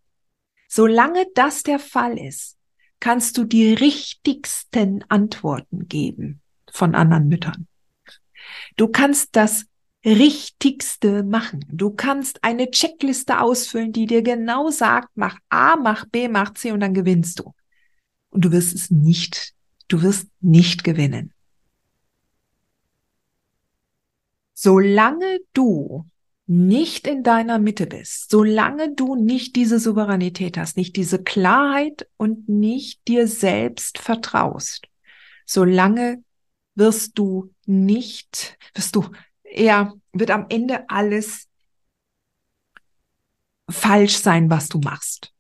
Solange 0.72 1.26
das 1.34 1.64
der 1.64 1.80
Fall 1.80 2.18
ist, 2.18 2.56
kannst 3.00 3.38
du 3.38 3.44
die 3.44 3.74
richtigsten 3.74 5.04
Antworten 5.10 5.88
geben 5.88 6.42
von 6.72 6.94
anderen 6.94 7.28
Müttern. 7.28 7.68
Du 8.78 8.88
kannst 8.88 9.36
das 9.36 9.66
Richtigste 10.10 11.24
machen. 11.24 11.66
Du 11.72 11.92
kannst 11.92 12.44
eine 12.44 12.72
Checkliste 12.72 13.40
ausfüllen, 13.42 13.94
die 13.94 14.06
dir 14.06 14.22
genau 14.22 14.70
sagt, 14.70 15.10
mach 15.16 15.38
A, 15.50 15.76
mach 15.76 16.06
B, 16.06 16.28
mach 16.28 16.54
C 16.54 16.72
und 16.72 16.80
dann 16.80 16.94
gewinnst 16.94 17.40
du. 17.40 17.54
Und 18.30 18.46
du 18.46 18.52
wirst 18.52 18.74
es 18.74 18.92
nicht, 18.92 19.54
du 19.88 20.02
wirst 20.02 20.28
nicht 20.42 20.84
gewinnen. 20.84 21.34
Solange 24.54 25.40
du 25.54 26.06
nicht 26.46 27.08
in 27.08 27.24
deiner 27.24 27.60
Mitte 27.60 27.86
bist, 27.86 28.32
solange 28.32 28.96
du 28.96 29.16
nicht 29.16 29.56
diese 29.56 29.80
Souveränität 29.80 30.58
hast, 30.58 30.78
nicht 30.78 30.96
diese 30.96 31.24
Klarheit 31.24 32.10
und 32.18 32.50
nicht 32.50 33.08
dir 33.08 33.28
selbst 33.28 34.00
vertraust, 34.00 34.88
solange 35.46 36.24
wirst 36.76 37.18
du 37.20 37.54
nicht, 37.66 38.58
wirst 38.74 38.96
du 38.96 39.06
eher, 39.50 39.94
wird 40.14 40.32
am 40.32 40.46
Ende 40.50 40.90
alles 40.90 41.48
falsch 43.70 44.18
sein, 44.18 44.50
was 44.50 44.68
du 44.68 44.80
machst. 44.80 45.34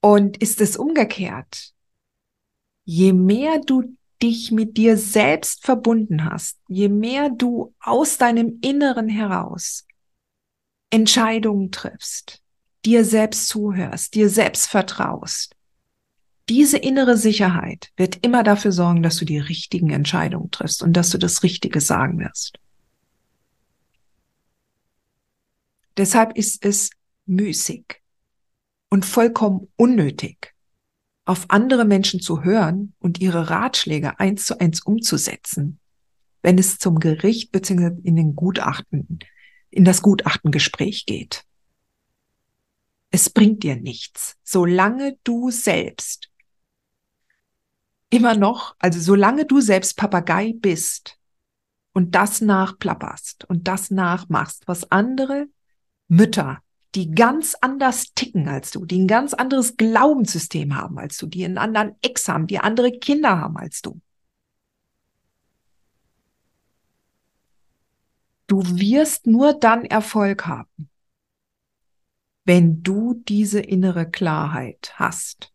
Und 0.00 0.36
ist 0.38 0.60
es 0.60 0.76
umgekehrt? 0.76 1.74
Je 2.84 3.12
mehr 3.12 3.60
du 3.60 3.96
dich 4.22 4.50
mit 4.50 4.76
dir 4.76 4.96
selbst 4.96 5.64
verbunden 5.64 6.24
hast, 6.24 6.58
je 6.68 6.88
mehr 6.88 7.30
du 7.30 7.74
aus 7.80 8.18
deinem 8.18 8.58
Inneren 8.62 9.08
heraus 9.08 9.86
Entscheidungen 10.90 11.70
triffst, 11.70 12.42
dir 12.84 13.04
selbst 13.04 13.48
zuhörst, 13.48 14.14
dir 14.14 14.28
selbst 14.30 14.66
vertraust, 14.66 15.54
Diese 16.48 16.78
innere 16.78 17.18
Sicherheit 17.18 17.90
wird 17.96 18.24
immer 18.24 18.42
dafür 18.42 18.72
sorgen, 18.72 19.02
dass 19.02 19.16
du 19.16 19.26
die 19.26 19.38
richtigen 19.38 19.90
Entscheidungen 19.90 20.50
triffst 20.50 20.82
und 20.82 20.94
dass 20.94 21.10
du 21.10 21.18
das 21.18 21.42
Richtige 21.42 21.80
sagen 21.80 22.18
wirst. 22.18 22.58
Deshalb 25.98 26.38
ist 26.38 26.64
es 26.64 26.90
müßig 27.26 28.00
und 28.88 29.04
vollkommen 29.04 29.68
unnötig, 29.76 30.54
auf 31.26 31.50
andere 31.50 31.84
Menschen 31.84 32.20
zu 32.20 32.44
hören 32.44 32.94
und 32.98 33.20
ihre 33.20 33.50
Ratschläge 33.50 34.18
eins 34.18 34.46
zu 34.46 34.58
eins 34.58 34.80
umzusetzen, 34.80 35.78
wenn 36.40 36.56
es 36.56 36.78
zum 36.78 36.98
Gericht 36.98 37.52
bzw. 37.52 38.00
in 38.04 38.16
den 38.16 38.34
Gutachten, 38.34 39.18
in 39.70 39.84
das 39.84 40.00
Gutachtengespräch 40.00 41.04
geht. 41.04 41.44
Es 43.10 43.28
bringt 43.28 43.62
dir 43.62 43.76
nichts, 43.76 44.36
solange 44.42 45.18
du 45.24 45.50
selbst 45.50 46.27
immer 48.10 48.36
noch, 48.36 48.74
also 48.78 49.00
solange 49.00 49.44
du 49.44 49.60
selbst 49.60 49.96
Papagei 49.96 50.54
bist 50.56 51.18
und 51.92 52.14
das 52.14 52.40
nachplapperst 52.40 53.44
und 53.46 53.68
das 53.68 53.90
nachmachst, 53.90 54.66
was 54.66 54.90
andere 54.90 55.48
Mütter, 56.08 56.62
die 56.94 57.10
ganz 57.10 57.54
anders 57.60 58.14
ticken 58.14 58.48
als 58.48 58.70
du, 58.70 58.86
die 58.86 59.00
ein 59.00 59.08
ganz 59.08 59.34
anderes 59.34 59.76
Glaubenssystem 59.76 60.74
haben 60.74 60.98
als 60.98 61.18
du, 61.18 61.26
die 61.26 61.44
einen 61.44 61.58
anderen 61.58 61.96
Ex 62.02 62.28
haben, 62.28 62.46
die 62.46 62.58
andere 62.58 62.92
Kinder 62.92 63.38
haben 63.38 63.56
als 63.56 63.82
du. 63.82 64.00
Du 68.46 68.62
wirst 68.64 69.26
nur 69.26 69.52
dann 69.52 69.84
Erfolg 69.84 70.46
haben, 70.46 70.88
wenn 72.44 72.82
du 72.82 73.22
diese 73.28 73.60
innere 73.60 74.10
Klarheit 74.10 74.94
hast. 74.94 75.52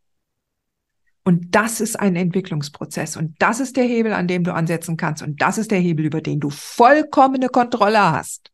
Und 1.23 1.55
das 1.55 1.79
ist 1.79 1.99
ein 1.99 2.15
Entwicklungsprozess. 2.15 3.15
Und 3.15 3.35
das 3.39 3.59
ist 3.59 3.77
der 3.77 3.85
Hebel, 3.85 4.13
an 4.13 4.27
dem 4.27 4.43
du 4.43 4.53
ansetzen 4.53 4.97
kannst. 4.97 5.23
Und 5.23 5.41
das 5.41 5.57
ist 5.57 5.71
der 5.71 5.79
Hebel, 5.79 6.05
über 6.05 6.21
den 6.21 6.39
du 6.39 6.49
vollkommene 6.49 7.47
Kontrolle 7.47 8.11
hast. 8.11 8.51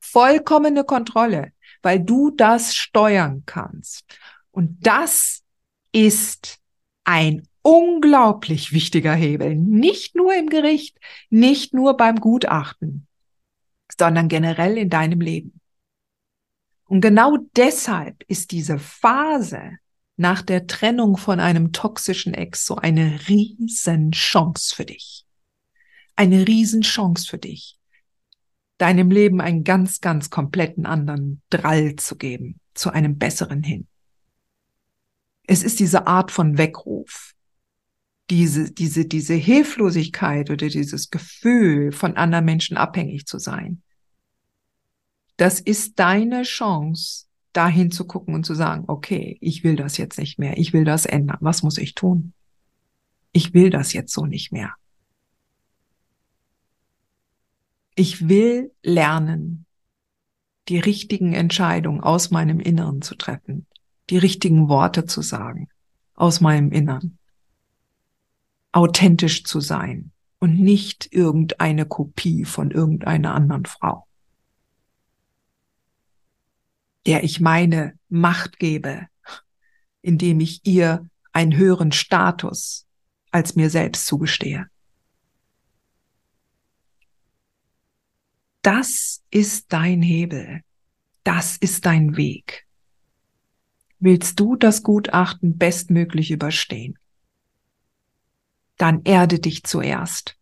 Vollkommene 0.00 0.84
Kontrolle, 0.84 1.52
weil 1.82 2.00
du 2.00 2.30
das 2.30 2.74
steuern 2.74 3.42
kannst. 3.46 4.04
Und 4.50 4.86
das 4.86 5.42
ist 5.92 6.58
ein 7.04 7.46
unglaublich 7.62 8.72
wichtiger 8.72 9.14
Hebel. 9.14 9.56
Nicht 9.56 10.14
nur 10.14 10.34
im 10.34 10.48
Gericht, 10.48 10.98
nicht 11.30 11.72
nur 11.72 11.96
beim 11.96 12.16
Gutachten, 12.16 13.06
sondern 13.98 14.28
generell 14.28 14.76
in 14.76 14.90
deinem 14.90 15.20
Leben. 15.20 15.60
Und 16.84 17.00
genau 17.00 17.38
deshalb 17.56 18.24
ist 18.26 18.50
diese 18.50 18.78
Phase 18.78 19.78
nach 20.20 20.42
der 20.42 20.66
Trennung 20.66 21.16
von 21.16 21.40
einem 21.40 21.72
toxischen 21.72 22.34
Ex 22.34 22.66
so 22.66 22.76
eine 22.76 23.18
Riesenchance 23.26 24.74
für 24.74 24.84
dich. 24.84 25.24
Eine 26.14 26.46
Riesenchance 26.46 27.26
für 27.26 27.38
dich, 27.38 27.78
deinem 28.76 29.10
Leben 29.10 29.40
einen 29.40 29.64
ganz, 29.64 30.02
ganz 30.02 30.28
kompletten 30.28 30.84
anderen 30.84 31.40
Drall 31.48 31.96
zu 31.96 32.16
geben, 32.16 32.60
zu 32.74 32.90
einem 32.90 33.16
besseren 33.16 33.62
hin. 33.62 33.86
Es 35.46 35.62
ist 35.62 35.80
diese 35.80 36.06
Art 36.06 36.30
von 36.30 36.58
Weckruf, 36.58 37.32
diese, 38.28 38.70
diese, 38.72 39.06
diese 39.06 39.32
Hilflosigkeit 39.32 40.50
oder 40.50 40.68
dieses 40.68 41.08
Gefühl, 41.08 41.92
von 41.92 42.18
anderen 42.18 42.44
Menschen 42.44 42.76
abhängig 42.76 43.24
zu 43.24 43.38
sein. 43.38 43.80
Das 45.38 45.60
ist 45.60 45.98
deine 45.98 46.42
Chance, 46.42 47.29
dahin 47.52 47.90
zu 47.90 48.06
gucken 48.06 48.34
und 48.34 48.44
zu 48.44 48.54
sagen, 48.54 48.84
okay, 48.86 49.38
ich 49.40 49.64
will 49.64 49.76
das 49.76 49.96
jetzt 49.96 50.18
nicht 50.18 50.38
mehr, 50.38 50.58
ich 50.58 50.72
will 50.72 50.84
das 50.84 51.06
ändern, 51.06 51.38
was 51.40 51.62
muss 51.62 51.78
ich 51.78 51.94
tun? 51.94 52.32
Ich 53.32 53.54
will 53.54 53.70
das 53.70 53.92
jetzt 53.92 54.12
so 54.12 54.26
nicht 54.26 54.52
mehr. 54.52 54.74
Ich 57.94 58.28
will 58.28 58.72
lernen, 58.82 59.66
die 60.68 60.78
richtigen 60.78 61.32
Entscheidungen 61.32 62.00
aus 62.00 62.30
meinem 62.30 62.60
Inneren 62.60 63.02
zu 63.02 63.14
treffen, 63.14 63.66
die 64.08 64.18
richtigen 64.18 64.68
Worte 64.68 65.06
zu 65.06 65.22
sagen 65.22 65.68
aus 66.14 66.40
meinem 66.40 66.70
Innern, 66.70 67.18
authentisch 68.72 69.44
zu 69.44 69.60
sein 69.60 70.12
und 70.38 70.60
nicht 70.60 71.08
irgendeine 71.12 71.86
Kopie 71.86 72.44
von 72.44 72.70
irgendeiner 72.70 73.34
anderen 73.34 73.64
Frau 73.64 74.06
der 77.06 77.24
ich 77.24 77.40
meine 77.40 77.98
Macht 78.08 78.58
gebe, 78.58 79.06
indem 80.02 80.40
ich 80.40 80.60
ihr 80.64 81.08
einen 81.32 81.56
höheren 81.56 81.92
Status 81.92 82.86
als 83.30 83.56
mir 83.56 83.70
selbst 83.70 84.06
zugestehe. 84.06 84.66
Das 88.62 89.22
ist 89.30 89.72
dein 89.72 90.02
Hebel. 90.02 90.62
Das 91.24 91.56
ist 91.56 91.86
dein 91.86 92.16
Weg. 92.16 92.66
Willst 93.98 94.40
du 94.40 94.56
das 94.56 94.82
Gutachten 94.82 95.58
bestmöglich 95.58 96.30
überstehen? 96.30 96.98
Dann 98.76 99.02
erde 99.04 99.38
dich 99.38 99.62
zuerst. 99.62 100.36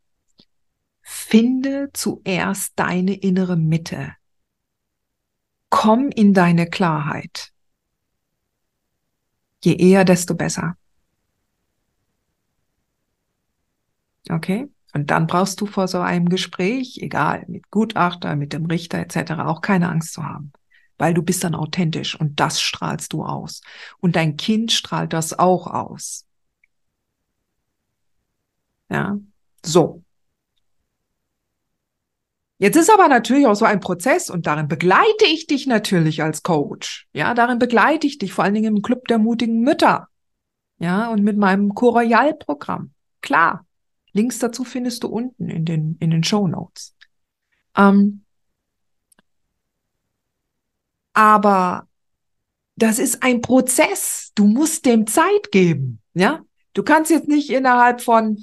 Finde 1.02 1.90
zuerst 1.92 2.72
deine 2.76 3.14
innere 3.14 3.56
Mitte, 3.56 4.12
komm 5.70 6.11
in 6.11 6.35
deine 6.35 6.68
Klarheit. 6.68 7.52
Je 9.64 9.74
eher, 9.74 10.04
desto 10.04 10.35
besser. 10.35 10.76
Okay? 14.31 14.68
Und 14.94 15.11
dann 15.11 15.26
brauchst 15.26 15.61
du 15.61 15.66
vor 15.66 15.88
so 15.88 16.00
einem 16.00 16.28
Gespräch, 16.28 16.98
egal, 17.02 17.44
mit 17.48 17.70
Gutachter, 17.70 18.37
mit 18.37 18.52
dem 18.52 18.66
Richter 18.66 18.98
etc., 18.98 19.33
auch 19.44 19.61
keine 19.61 19.88
Angst 19.88 20.12
zu 20.12 20.24
haben. 20.24 20.52
Weil 20.96 21.14
du 21.14 21.22
bist 21.22 21.44
dann 21.44 21.54
authentisch 21.54 22.18
und 22.18 22.40
das 22.40 22.61
strahlst 22.61 23.12
du 23.12 23.24
aus. 23.24 23.61
Und 23.98 24.16
dein 24.16 24.37
Kind 24.37 24.72
strahlt 24.72 25.12
das 25.12 25.38
auch 25.38 25.66
aus. 25.66 26.26
Ja? 28.90 29.18
So. 29.64 30.02
Jetzt 32.58 32.76
ist 32.76 32.90
aber 32.90 33.08
natürlich 33.08 33.46
auch 33.46 33.54
so 33.54 33.64
ein 33.64 33.78
Prozess 33.78 34.30
und 34.30 34.46
darin 34.46 34.66
begleite 34.66 35.26
ich 35.26 35.46
dich 35.46 35.66
natürlich 35.66 36.22
als 36.22 36.42
Coach. 36.42 37.06
Ja, 37.12 37.32
darin 37.34 37.60
begleite 37.60 38.06
ich 38.06 38.18
dich 38.18 38.32
vor 38.32 38.44
allen 38.44 38.54
Dingen 38.54 38.76
im 38.76 38.82
Club 38.82 39.06
der 39.06 39.18
mutigen 39.18 39.60
Mütter. 39.60 40.08
Ja, 40.80 41.08
und 41.08 41.22
mit 41.22 41.36
meinem 41.36 41.74
Coroyal 41.74 42.34
Programm. 42.34 42.92
Klar. 43.20 43.64
Links 44.12 44.38
dazu 44.40 44.64
findest 44.64 45.04
du 45.04 45.08
unten 45.08 45.48
in 45.48 45.64
den, 45.64 45.96
in 46.00 46.10
den 46.10 46.24
Show 46.24 46.48
Notes. 46.48 46.96
Ähm, 47.76 48.24
aber 51.12 51.86
das 52.74 52.98
ist 52.98 53.22
ein 53.22 53.40
Prozess. 53.40 54.32
Du 54.34 54.46
musst 54.46 54.86
dem 54.86 55.06
Zeit 55.06 55.52
geben. 55.52 56.00
Ja, 56.14 56.42
Du 56.78 56.84
kannst 56.84 57.10
jetzt 57.10 57.26
nicht 57.26 57.50
innerhalb 57.50 58.00
von, 58.00 58.38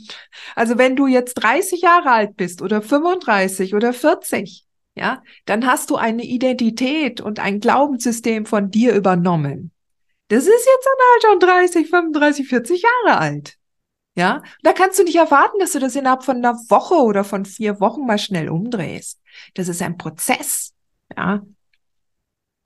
also 0.57 0.77
wenn 0.77 0.97
du 0.97 1.07
jetzt 1.07 1.35
30 1.35 1.79
Jahre 1.79 2.11
alt 2.11 2.35
bist 2.35 2.61
oder 2.61 2.81
35 2.81 3.73
oder 3.73 3.93
40, 3.93 4.65
ja, 4.93 5.23
dann 5.45 5.65
hast 5.65 5.89
du 5.89 5.95
eine 5.95 6.25
Identität 6.25 7.21
und 7.21 7.39
ein 7.39 7.61
Glaubenssystem 7.61 8.45
von 8.45 8.71
dir 8.71 8.93
übernommen. 8.93 9.71
Das 10.27 10.43
ist 10.43 10.49
jetzt 10.49 10.85
dann 10.85 11.31
halt 11.31 11.41
schon 11.41 11.49
30, 11.49 11.89
35, 11.89 12.47
40 12.49 12.83
Jahre 12.83 13.19
alt. 13.19 13.55
Ja, 14.15 14.43
da 14.63 14.73
kannst 14.73 14.99
du 14.99 15.05
nicht 15.05 15.15
erwarten, 15.15 15.59
dass 15.59 15.71
du 15.71 15.79
das 15.79 15.95
innerhalb 15.95 16.25
von 16.25 16.35
einer 16.35 16.55
Woche 16.67 16.95
oder 16.95 17.23
von 17.23 17.45
vier 17.45 17.79
Wochen 17.79 18.05
mal 18.05 18.19
schnell 18.19 18.49
umdrehst. 18.49 19.21
Das 19.53 19.69
ist 19.69 19.81
ein 19.81 19.97
Prozess. 19.97 20.73
Ja. 21.15 21.41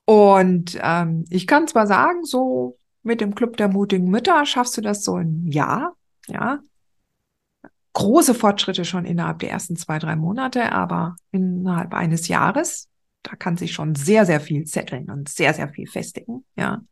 Und 0.04 0.76
ähm, 0.82 1.26
ich 1.30 1.46
kann 1.46 1.68
zwar 1.68 1.86
sagen, 1.86 2.24
so 2.24 2.79
mit 3.02 3.20
dem 3.20 3.34
Club 3.34 3.56
der 3.56 3.68
mutigen 3.68 4.10
Mütter 4.10 4.44
schaffst 4.46 4.76
du 4.76 4.80
das 4.80 5.04
so 5.04 5.16
ein 5.16 5.46
Jahr, 5.46 5.94
ja. 6.26 6.60
Große 7.92 8.34
Fortschritte 8.34 8.84
schon 8.84 9.04
innerhalb 9.04 9.40
der 9.40 9.50
ersten 9.50 9.76
zwei, 9.76 9.98
drei 9.98 10.14
Monate, 10.14 10.72
aber 10.72 11.16
innerhalb 11.32 11.92
eines 11.92 12.28
Jahres, 12.28 12.88
da 13.22 13.34
kann 13.34 13.56
sich 13.56 13.72
schon 13.72 13.94
sehr, 13.94 14.26
sehr 14.26 14.40
viel 14.40 14.64
zetteln 14.64 15.10
und 15.10 15.28
sehr, 15.28 15.54
sehr 15.54 15.68
viel 15.68 15.88
festigen, 15.88 16.44
ja. 16.56 16.82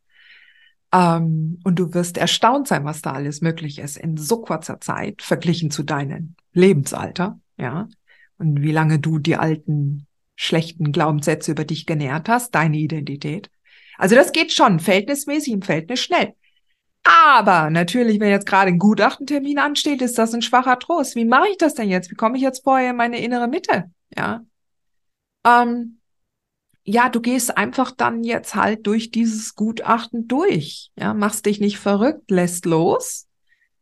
Ähm, 0.92 1.60
und 1.64 1.78
du 1.78 1.92
wirst 1.94 2.16
erstaunt 2.16 2.66
sein, 2.66 2.84
was 2.84 3.02
da 3.02 3.12
alles 3.12 3.42
möglich 3.42 3.78
ist 3.78 3.96
in 3.96 4.16
so 4.16 4.40
kurzer 4.40 4.80
Zeit, 4.80 5.22
verglichen 5.22 5.70
zu 5.70 5.82
deinem 5.82 6.34
Lebensalter, 6.52 7.38
ja. 7.56 7.88
Und 8.38 8.62
wie 8.62 8.72
lange 8.72 8.98
du 8.98 9.18
die 9.18 9.36
alten 9.36 10.06
schlechten 10.36 10.92
Glaubenssätze 10.92 11.50
über 11.50 11.64
dich 11.64 11.84
genährt 11.84 12.28
hast, 12.28 12.54
deine 12.54 12.76
Identität. 12.76 13.50
Also 13.98 14.14
das 14.14 14.32
geht 14.32 14.52
schon 14.52 14.80
verhältnismäßig 14.80 15.52
im 15.52 15.62
Verhältnis 15.62 16.00
schnell. 16.00 16.34
Aber 17.02 17.70
natürlich, 17.70 18.20
wenn 18.20 18.30
jetzt 18.30 18.46
gerade 18.46 18.68
ein 18.68 18.78
Gutachtentermin 18.78 19.58
ansteht, 19.58 20.02
ist 20.02 20.18
das 20.18 20.34
ein 20.34 20.42
schwacher 20.42 20.78
Trost. 20.78 21.16
Wie 21.16 21.24
mache 21.24 21.48
ich 21.48 21.56
das 21.58 21.74
denn 21.74 21.88
jetzt? 21.88 22.10
Wie 22.10 22.14
komme 22.14 22.36
ich 22.36 22.42
jetzt 22.42 22.64
vorher 22.64 22.90
in 22.90 22.96
meine 22.96 23.20
innere 23.20 23.48
Mitte? 23.48 23.90
Ja. 24.16 24.44
Ähm, 25.44 25.98
ja, 26.84 27.08
du 27.08 27.20
gehst 27.20 27.56
einfach 27.56 27.90
dann 27.90 28.24
jetzt 28.24 28.54
halt 28.54 28.86
durch 28.86 29.10
dieses 29.10 29.54
Gutachten 29.54 30.28
durch. 30.28 30.90
Ja, 30.96 31.14
machst 31.14 31.46
dich 31.46 31.60
nicht 31.60 31.78
verrückt, 31.78 32.30
lässt 32.30 32.64
los. 32.66 33.26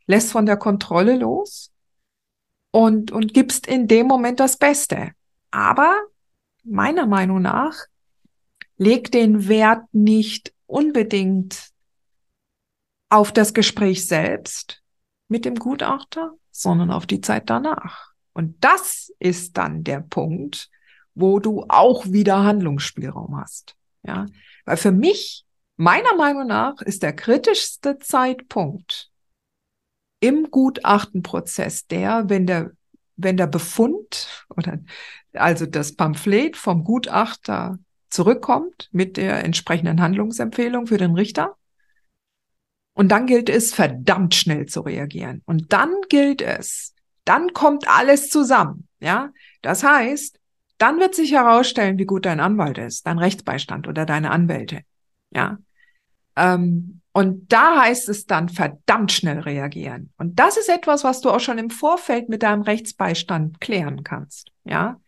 lässt 0.07 0.33
von 0.33 0.47
der 0.47 0.57
Kontrolle 0.57 1.17
los 1.17 1.73
und, 2.71 3.11
und 3.11 3.35
gibst 3.35 3.67
in 3.67 3.89
dem 3.89 4.07
Moment 4.07 4.41
das 4.41 4.57
Beste. 4.57 5.13
Aber 5.51 5.97
meiner 6.65 7.07
Meinung 7.07 7.43
nach 7.43 7.77
leg 8.77 9.11
den 9.11 9.49
Wert 9.49 9.85
nicht 9.93 10.53
unbedingt 10.67 11.71
auf 13.09 13.33
das 13.33 13.55
Gespräch 13.55 14.07
selbst 14.07 14.83
mit 15.29 15.45
dem 15.45 15.57
Gutachter, 15.57 16.33
sondern 16.51 16.91
auf 16.91 17.07
die 17.07 17.21
Zeit 17.21 17.49
danach. 17.51 18.13
Und 18.33 18.63
das 18.63 19.13
ist 19.19 19.57
dann 19.57 19.85
der 19.85 20.01
Punkt, 20.01 20.71
wo 21.15 21.39
du 21.39 21.65
auch 21.69 22.05
wieder 22.07 22.45
Handlungsspielraum 22.45 23.37
hast. 23.41 23.77
Ja, 24.03 24.27
weil 24.65 24.77
für 24.77 24.93
mich, 24.93 25.45
meiner 25.77 26.15
Meinung 26.15 26.47
nach, 26.47 26.81
ist 26.83 27.03
der 27.03 27.15
kritischste 27.15 27.99
Zeitpunkt 27.99 29.11
im 30.21 30.51
Gutachtenprozess 30.51 31.87
der, 31.87 32.29
wenn 32.29 32.47
der, 32.47 32.73
wenn 33.17 33.37
der 33.37 33.47
Befund 33.47 34.47
oder 34.49 34.79
also 35.33 35.67
das 35.67 35.95
Pamphlet 35.95 36.57
vom 36.57 36.85
Gutachter 36.85 37.79
zurückkommt 38.17 38.89
mit 38.93 39.19
der 39.19 39.45
entsprechenden 39.45 40.01
Handlungsempfehlung 40.01 40.87
für 40.87 40.97
den 40.97 41.15
Richter. 41.15 41.55
Und 42.95 43.11
dann 43.11 43.27
gilt 43.27 43.51
es, 43.51 43.75
verdammt 43.75 44.35
schnell 44.35 44.65
zu 44.65 44.81
reagieren. 44.81 45.43
Und 45.45 45.75
dann 45.75 45.91
gilt 46.09 46.41
es, 46.41 46.95
dann 47.27 47.53
kommt 47.53 47.87
alles 47.87 48.31
zusammen. 48.31 48.89
Ja, 49.01 49.33
das 49.61 49.85
heißt, 49.85 50.41
dann 50.79 50.99
wird 50.99 51.15
sich 51.15 51.33
herausstellen, 51.33 51.99
wie 51.99 52.07
gut 52.07 52.25
dein 52.25 52.41
Anwalt 52.41 52.79
ist, 52.79 53.07
dein 53.07 53.19
Rechtsbeistand 53.19 53.87
oder 53.87 54.07
deine 54.07 54.31
Anwälte. 54.31 54.81
Ja. 55.31 55.59
Ähm, 56.37 57.03
und 57.13 57.53
da 57.53 57.83
heißt 57.83 58.09
es 58.09 58.25
dann 58.25 58.49
verdammt 58.49 59.13
schnell 59.13 59.41
reagieren. 59.41 60.11
Und 60.17 60.39
das 60.39 60.57
ist 60.57 60.71
etwas, 60.71 61.05
was 61.05 61.21
du 61.21 61.29
auch 61.29 61.41
schon 61.41 61.59
im 61.59 61.69
Vorfeld 61.69 62.31
mit 62.31 62.43
deinem 62.43 62.63
Rechtsbeistand 62.63 63.61
klären 63.61 64.05
kannst. 64.05 64.53
Ja. 64.65 65.01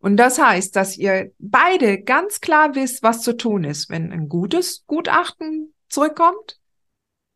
Und 0.00 0.16
das 0.16 0.38
heißt, 0.38 0.76
dass 0.76 0.96
ihr 0.96 1.32
beide 1.38 2.02
ganz 2.02 2.40
klar 2.40 2.74
wisst, 2.74 3.02
was 3.02 3.22
zu 3.22 3.36
tun 3.36 3.64
ist, 3.64 3.90
wenn 3.90 4.12
ein 4.12 4.28
gutes 4.28 4.84
Gutachten 4.86 5.74
zurückkommt 5.88 6.58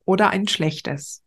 oder 0.04 0.30
ein 0.30 0.46
schlechtes. 0.46 1.22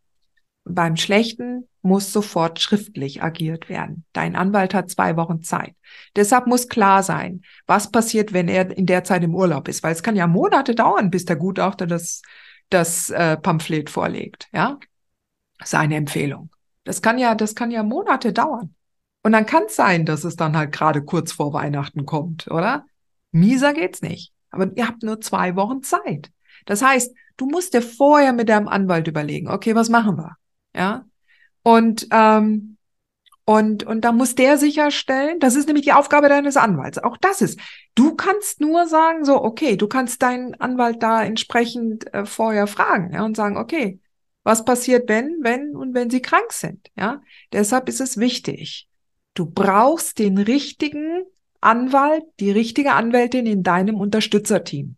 Beim 0.63 0.95
schlechten 0.97 1.67
muss 1.81 2.11
sofort 2.11 2.59
schriftlich 2.59 3.21
agiert 3.21 3.69
werden. 3.69 4.05
Dein 4.13 4.35
Anwalt 4.35 4.73
hat 4.73 4.89
zwei 4.89 5.15
Wochen 5.15 5.43
Zeit. 5.43 5.75
Deshalb 6.15 6.47
muss 6.47 6.67
klar 6.67 7.03
sein, 7.03 7.43
was 7.67 7.91
passiert, 7.91 8.33
wenn 8.33 8.47
er 8.47 8.75
in 8.75 8.87
der 8.87 9.03
Zeit 9.03 9.23
im 9.23 9.35
Urlaub 9.35 9.67
ist, 9.67 9.83
weil 9.83 9.91
es 9.91 10.01
kann 10.01 10.15
ja 10.15 10.25
Monate 10.25 10.73
dauern, 10.73 11.11
bis 11.11 11.25
der 11.25 11.35
Gutachter 11.35 11.85
das, 11.85 12.23
das 12.69 13.11
äh, 13.11 13.37
Pamphlet 13.37 13.91
vorlegt, 13.91 14.47
ja? 14.53 14.79
Seine 15.63 15.95
Empfehlung. 15.95 16.49
Das 16.83 17.01
kann 17.01 17.19
ja, 17.19 17.35
das 17.35 17.53
kann 17.53 17.69
ja 17.71 17.83
Monate 17.83 18.33
dauern. 18.33 18.73
Und 19.25 19.31
dann 19.31 19.47
kann 19.47 19.63
es 19.65 19.75
sein, 19.75 20.05
dass 20.05 20.23
es 20.23 20.35
dann 20.35 20.55
halt 20.55 20.71
gerade 20.71 21.03
kurz 21.03 21.31
vor 21.31 21.51
Weihnachten 21.51 22.05
kommt, 22.05 22.47
oder? 22.51 22.85
Mieser 23.31 23.73
geht's 23.73 24.03
nicht. 24.03 24.31
Aber 24.51 24.69
ihr 24.75 24.87
habt 24.87 25.01
nur 25.01 25.19
zwei 25.19 25.55
Wochen 25.55 25.81
Zeit. 25.81 26.29
Das 26.67 26.83
heißt, 26.83 27.11
du 27.35 27.47
musst 27.47 27.73
dir 27.73 27.81
vorher 27.81 28.33
mit 28.33 28.49
deinem 28.49 28.67
Anwalt 28.67 29.07
überlegen, 29.07 29.49
okay, 29.49 29.73
was 29.73 29.89
machen 29.89 30.17
wir? 30.17 30.35
Ja. 30.75 31.05
Und, 31.63 32.07
ähm, 32.11 32.77
und, 33.45 33.83
und 33.83 34.01
da 34.01 34.11
muss 34.11 34.35
der 34.35 34.59
sicherstellen, 34.59 35.39
das 35.39 35.55
ist 35.55 35.65
nämlich 35.65 35.85
die 35.85 35.93
Aufgabe 35.93 36.29
deines 36.29 36.55
Anwalts. 36.55 36.99
Auch 36.99 37.17
das 37.17 37.41
ist, 37.41 37.59
du 37.95 38.13
kannst 38.13 38.61
nur 38.61 38.85
sagen, 38.85 39.25
so, 39.25 39.43
okay, 39.43 39.75
du 39.75 39.87
kannst 39.87 40.21
deinen 40.21 40.53
Anwalt 40.61 41.01
da 41.01 41.23
entsprechend 41.23 42.13
äh, 42.13 42.27
vorher 42.27 42.67
fragen, 42.67 43.11
ja, 43.11 43.25
und 43.25 43.35
sagen, 43.35 43.57
okay, 43.57 43.99
was 44.43 44.65
passiert, 44.65 45.09
wenn, 45.09 45.39
wenn 45.41 45.75
und 45.75 45.95
wenn 45.95 46.11
sie 46.11 46.21
krank 46.21 46.53
sind, 46.53 46.91
ja? 46.95 47.23
Deshalb 47.51 47.89
ist 47.89 48.01
es 48.01 48.17
wichtig, 48.17 48.87
Du 49.35 49.45
brauchst 49.45 50.17
den 50.17 50.37
richtigen 50.37 51.25
Anwalt, 51.59 52.23
die 52.39 52.51
richtige 52.51 52.93
Anwältin 52.93 53.45
in 53.45 53.63
deinem 53.63 53.95
Unterstützerteam. 53.95 54.95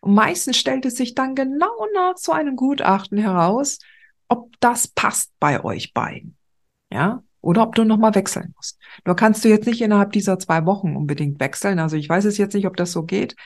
Und 0.00 0.14
meistens 0.14 0.56
stellt 0.56 0.84
es 0.84 0.96
sich 0.96 1.14
dann 1.14 1.34
genau 1.34 1.86
nach 1.94 2.16
so 2.16 2.32
einem 2.32 2.56
Gutachten 2.56 3.16
heraus, 3.16 3.78
ob 4.28 4.58
das 4.60 4.88
passt 4.88 5.32
bei 5.38 5.62
euch 5.62 5.94
beiden. 5.94 6.36
Ja? 6.92 7.22
Oder 7.40 7.62
ob 7.62 7.76
du 7.76 7.84
nochmal 7.84 8.16
wechseln 8.16 8.52
musst. 8.56 8.78
Nur 9.04 9.14
kannst 9.14 9.44
du 9.44 9.48
jetzt 9.48 9.66
nicht 9.66 9.80
innerhalb 9.80 10.10
dieser 10.10 10.38
zwei 10.40 10.66
Wochen 10.66 10.96
unbedingt 10.96 11.38
wechseln. 11.38 11.78
Also 11.78 11.96
ich 11.96 12.08
weiß 12.08 12.24
es 12.24 12.38
jetzt 12.38 12.54
nicht, 12.54 12.66
ob 12.66 12.76
das 12.76 12.90
so 12.90 13.04
geht. 13.04 13.36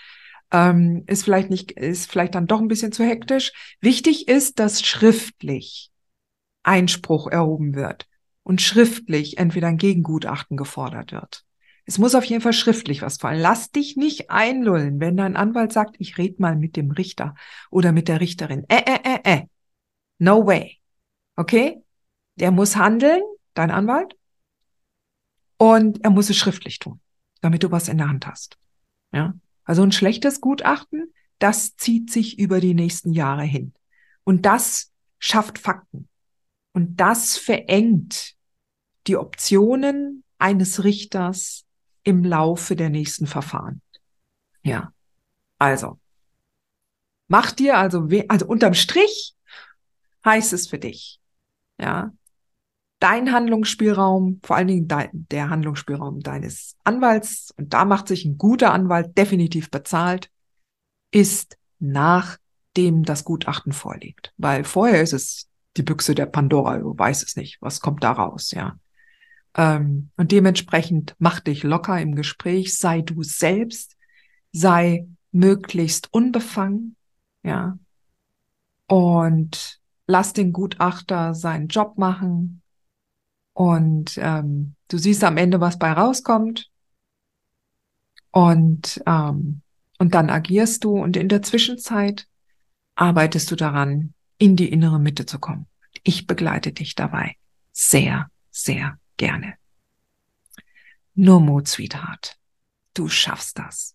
Ähm, 0.52 1.04
ist 1.06 1.24
vielleicht 1.24 1.50
nicht, 1.50 1.72
ist 1.72 2.10
vielleicht 2.10 2.34
dann 2.34 2.46
doch 2.46 2.60
ein 2.60 2.68
bisschen 2.68 2.92
zu 2.92 3.04
hektisch. 3.04 3.52
Wichtig 3.82 4.26
ist, 4.26 4.58
dass 4.58 4.80
schriftlich 4.80 5.90
Einspruch 6.62 7.26
erhoben 7.26 7.74
wird 7.74 8.09
und 8.50 8.60
schriftlich 8.60 9.38
entweder 9.38 9.68
ein 9.68 9.76
Gegengutachten 9.76 10.56
gefordert 10.56 11.12
wird. 11.12 11.44
Es 11.84 11.98
muss 11.98 12.16
auf 12.16 12.24
jeden 12.24 12.42
Fall 12.42 12.52
schriftlich 12.52 13.00
was 13.00 13.18
fallen. 13.18 13.38
Lass 13.38 13.70
dich 13.70 13.96
nicht 13.96 14.28
einlullen, 14.28 14.98
wenn 14.98 15.16
dein 15.16 15.36
Anwalt 15.36 15.72
sagt, 15.72 15.94
ich 16.00 16.18
red 16.18 16.40
mal 16.40 16.56
mit 16.56 16.74
dem 16.74 16.90
Richter 16.90 17.36
oder 17.70 17.92
mit 17.92 18.08
der 18.08 18.20
Richterin. 18.20 18.64
Äh, 18.68 18.82
äh, 18.84 18.98
äh, 19.04 19.20
äh. 19.22 19.46
No 20.18 20.48
way. 20.48 20.80
Okay? 21.36 21.80
Der 22.40 22.50
muss 22.50 22.74
handeln, 22.74 23.22
dein 23.54 23.70
Anwalt, 23.70 24.16
und 25.56 26.02
er 26.02 26.10
muss 26.10 26.28
es 26.28 26.36
schriftlich 26.36 26.80
tun, 26.80 26.98
damit 27.42 27.62
du 27.62 27.70
was 27.70 27.86
in 27.86 27.98
der 27.98 28.08
Hand 28.08 28.26
hast. 28.26 28.58
Ja? 29.12 29.32
Also 29.62 29.84
ein 29.84 29.92
schlechtes 29.92 30.40
Gutachten, 30.40 31.14
das 31.38 31.76
zieht 31.76 32.10
sich 32.10 32.36
über 32.36 32.58
die 32.58 32.74
nächsten 32.74 33.12
Jahre 33.12 33.44
hin. 33.44 33.74
Und 34.24 34.44
das 34.44 34.90
schafft 35.20 35.60
Fakten. 35.60 36.08
Und 36.72 36.96
das 36.96 37.36
verengt 37.36 38.39
die 39.06 39.16
Optionen 39.16 40.24
eines 40.38 40.84
Richters 40.84 41.64
im 42.02 42.24
Laufe 42.24 42.76
der 42.76 42.90
nächsten 42.90 43.26
Verfahren. 43.26 43.82
Ja, 44.62 44.92
also 45.58 45.98
mach 47.28 47.52
dir 47.52 47.78
also, 47.78 48.08
also 48.28 48.46
unterm 48.46 48.74
Strich 48.74 49.34
heißt 50.24 50.52
es 50.52 50.68
für 50.68 50.78
dich, 50.78 51.20
ja, 51.78 52.12
dein 52.98 53.32
Handlungsspielraum, 53.32 54.40
vor 54.44 54.56
allen 54.56 54.68
Dingen 54.68 54.88
dein, 54.88 55.08
der 55.12 55.48
Handlungsspielraum 55.48 56.20
deines 56.20 56.76
Anwalts, 56.84 57.52
und 57.56 57.72
da 57.72 57.84
macht 57.84 58.08
sich 58.08 58.24
ein 58.24 58.36
guter 58.36 58.72
Anwalt 58.72 59.16
definitiv 59.16 59.70
bezahlt, 59.70 60.30
ist 61.10 61.56
nachdem 61.78 63.04
das 63.04 63.24
Gutachten 63.24 63.72
vorliegt. 63.72 64.34
Weil 64.36 64.64
vorher 64.64 65.02
ist 65.02 65.14
es 65.14 65.48
die 65.76 65.82
Büchse 65.82 66.14
der 66.14 66.26
Pandora, 66.26 66.78
du 66.78 66.96
weißt 66.96 67.22
es 67.22 67.36
nicht, 67.36 67.56
was 67.60 67.80
kommt 67.80 68.04
da 68.04 68.12
raus, 68.12 68.50
ja. 68.50 68.78
Ähm, 69.56 70.10
und 70.16 70.32
dementsprechend 70.32 71.14
mach 71.18 71.40
dich 71.40 71.62
locker 71.62 72.00
im 72.00 72.14
Gespräch, 72.14 72.76
sei 72.76 73.02
du 73.02 73.22
selbst, 73.22 73.96
sei 74.52 75.06
möglichst 75.32 76.12
unbefangen, 76.12 76.96
ja. 77.42 77.78
Und 78.86 79.80
lass 80.06 80.32
den 80.32 80.52
Gutachter 80.52 81.34
seinen 81.34 81.68
Job 81.68 81.96
machen. 81.96 82.62
Und 83.52 84.18
ähm, 84.20 84.74
du 84.88 84.98
siehst 84.98 85.22
am 85.22 85.36
Ende, 85.36 85.60
was 85.60 85.78
bei 85.78 85.92
rauskommt. 85.92 86.70
Und, 88.32 89.02
ähm, 89.06 89.62
und 89.98 90.14
dann 90.14 90.30
agierst 90.30 90.84
du 90.84 90.96
und 90.96 91.16
in 91.16 91.28
der 91.28 91.42
Zwischenzeit 91.42 92.26
arbeitest 92.94 93.50
du 93.50 93.56
daran, 93.56 94.14
in 94.38 94.56
die 94.56 94.70
innere 94.70 94.98
Mitte 94.98 95.26
zu 95.26 95.38
kommen. 95.38 95.66
Ich 96.02 96.26
begleite 96.26 96.72
dich 96.72 96.94
dabei 96.94 97.36
sehr, 97.72 98.30
sehr 98.50 98.99
gerne. 99.20 99.54
Nur 101.14 101.40
Mut, 101.40 101.68
Sweetheart. 101.68 102.38
Du 102.94 103.08
schaffst 103.08 103.58
das. 103.58 103.94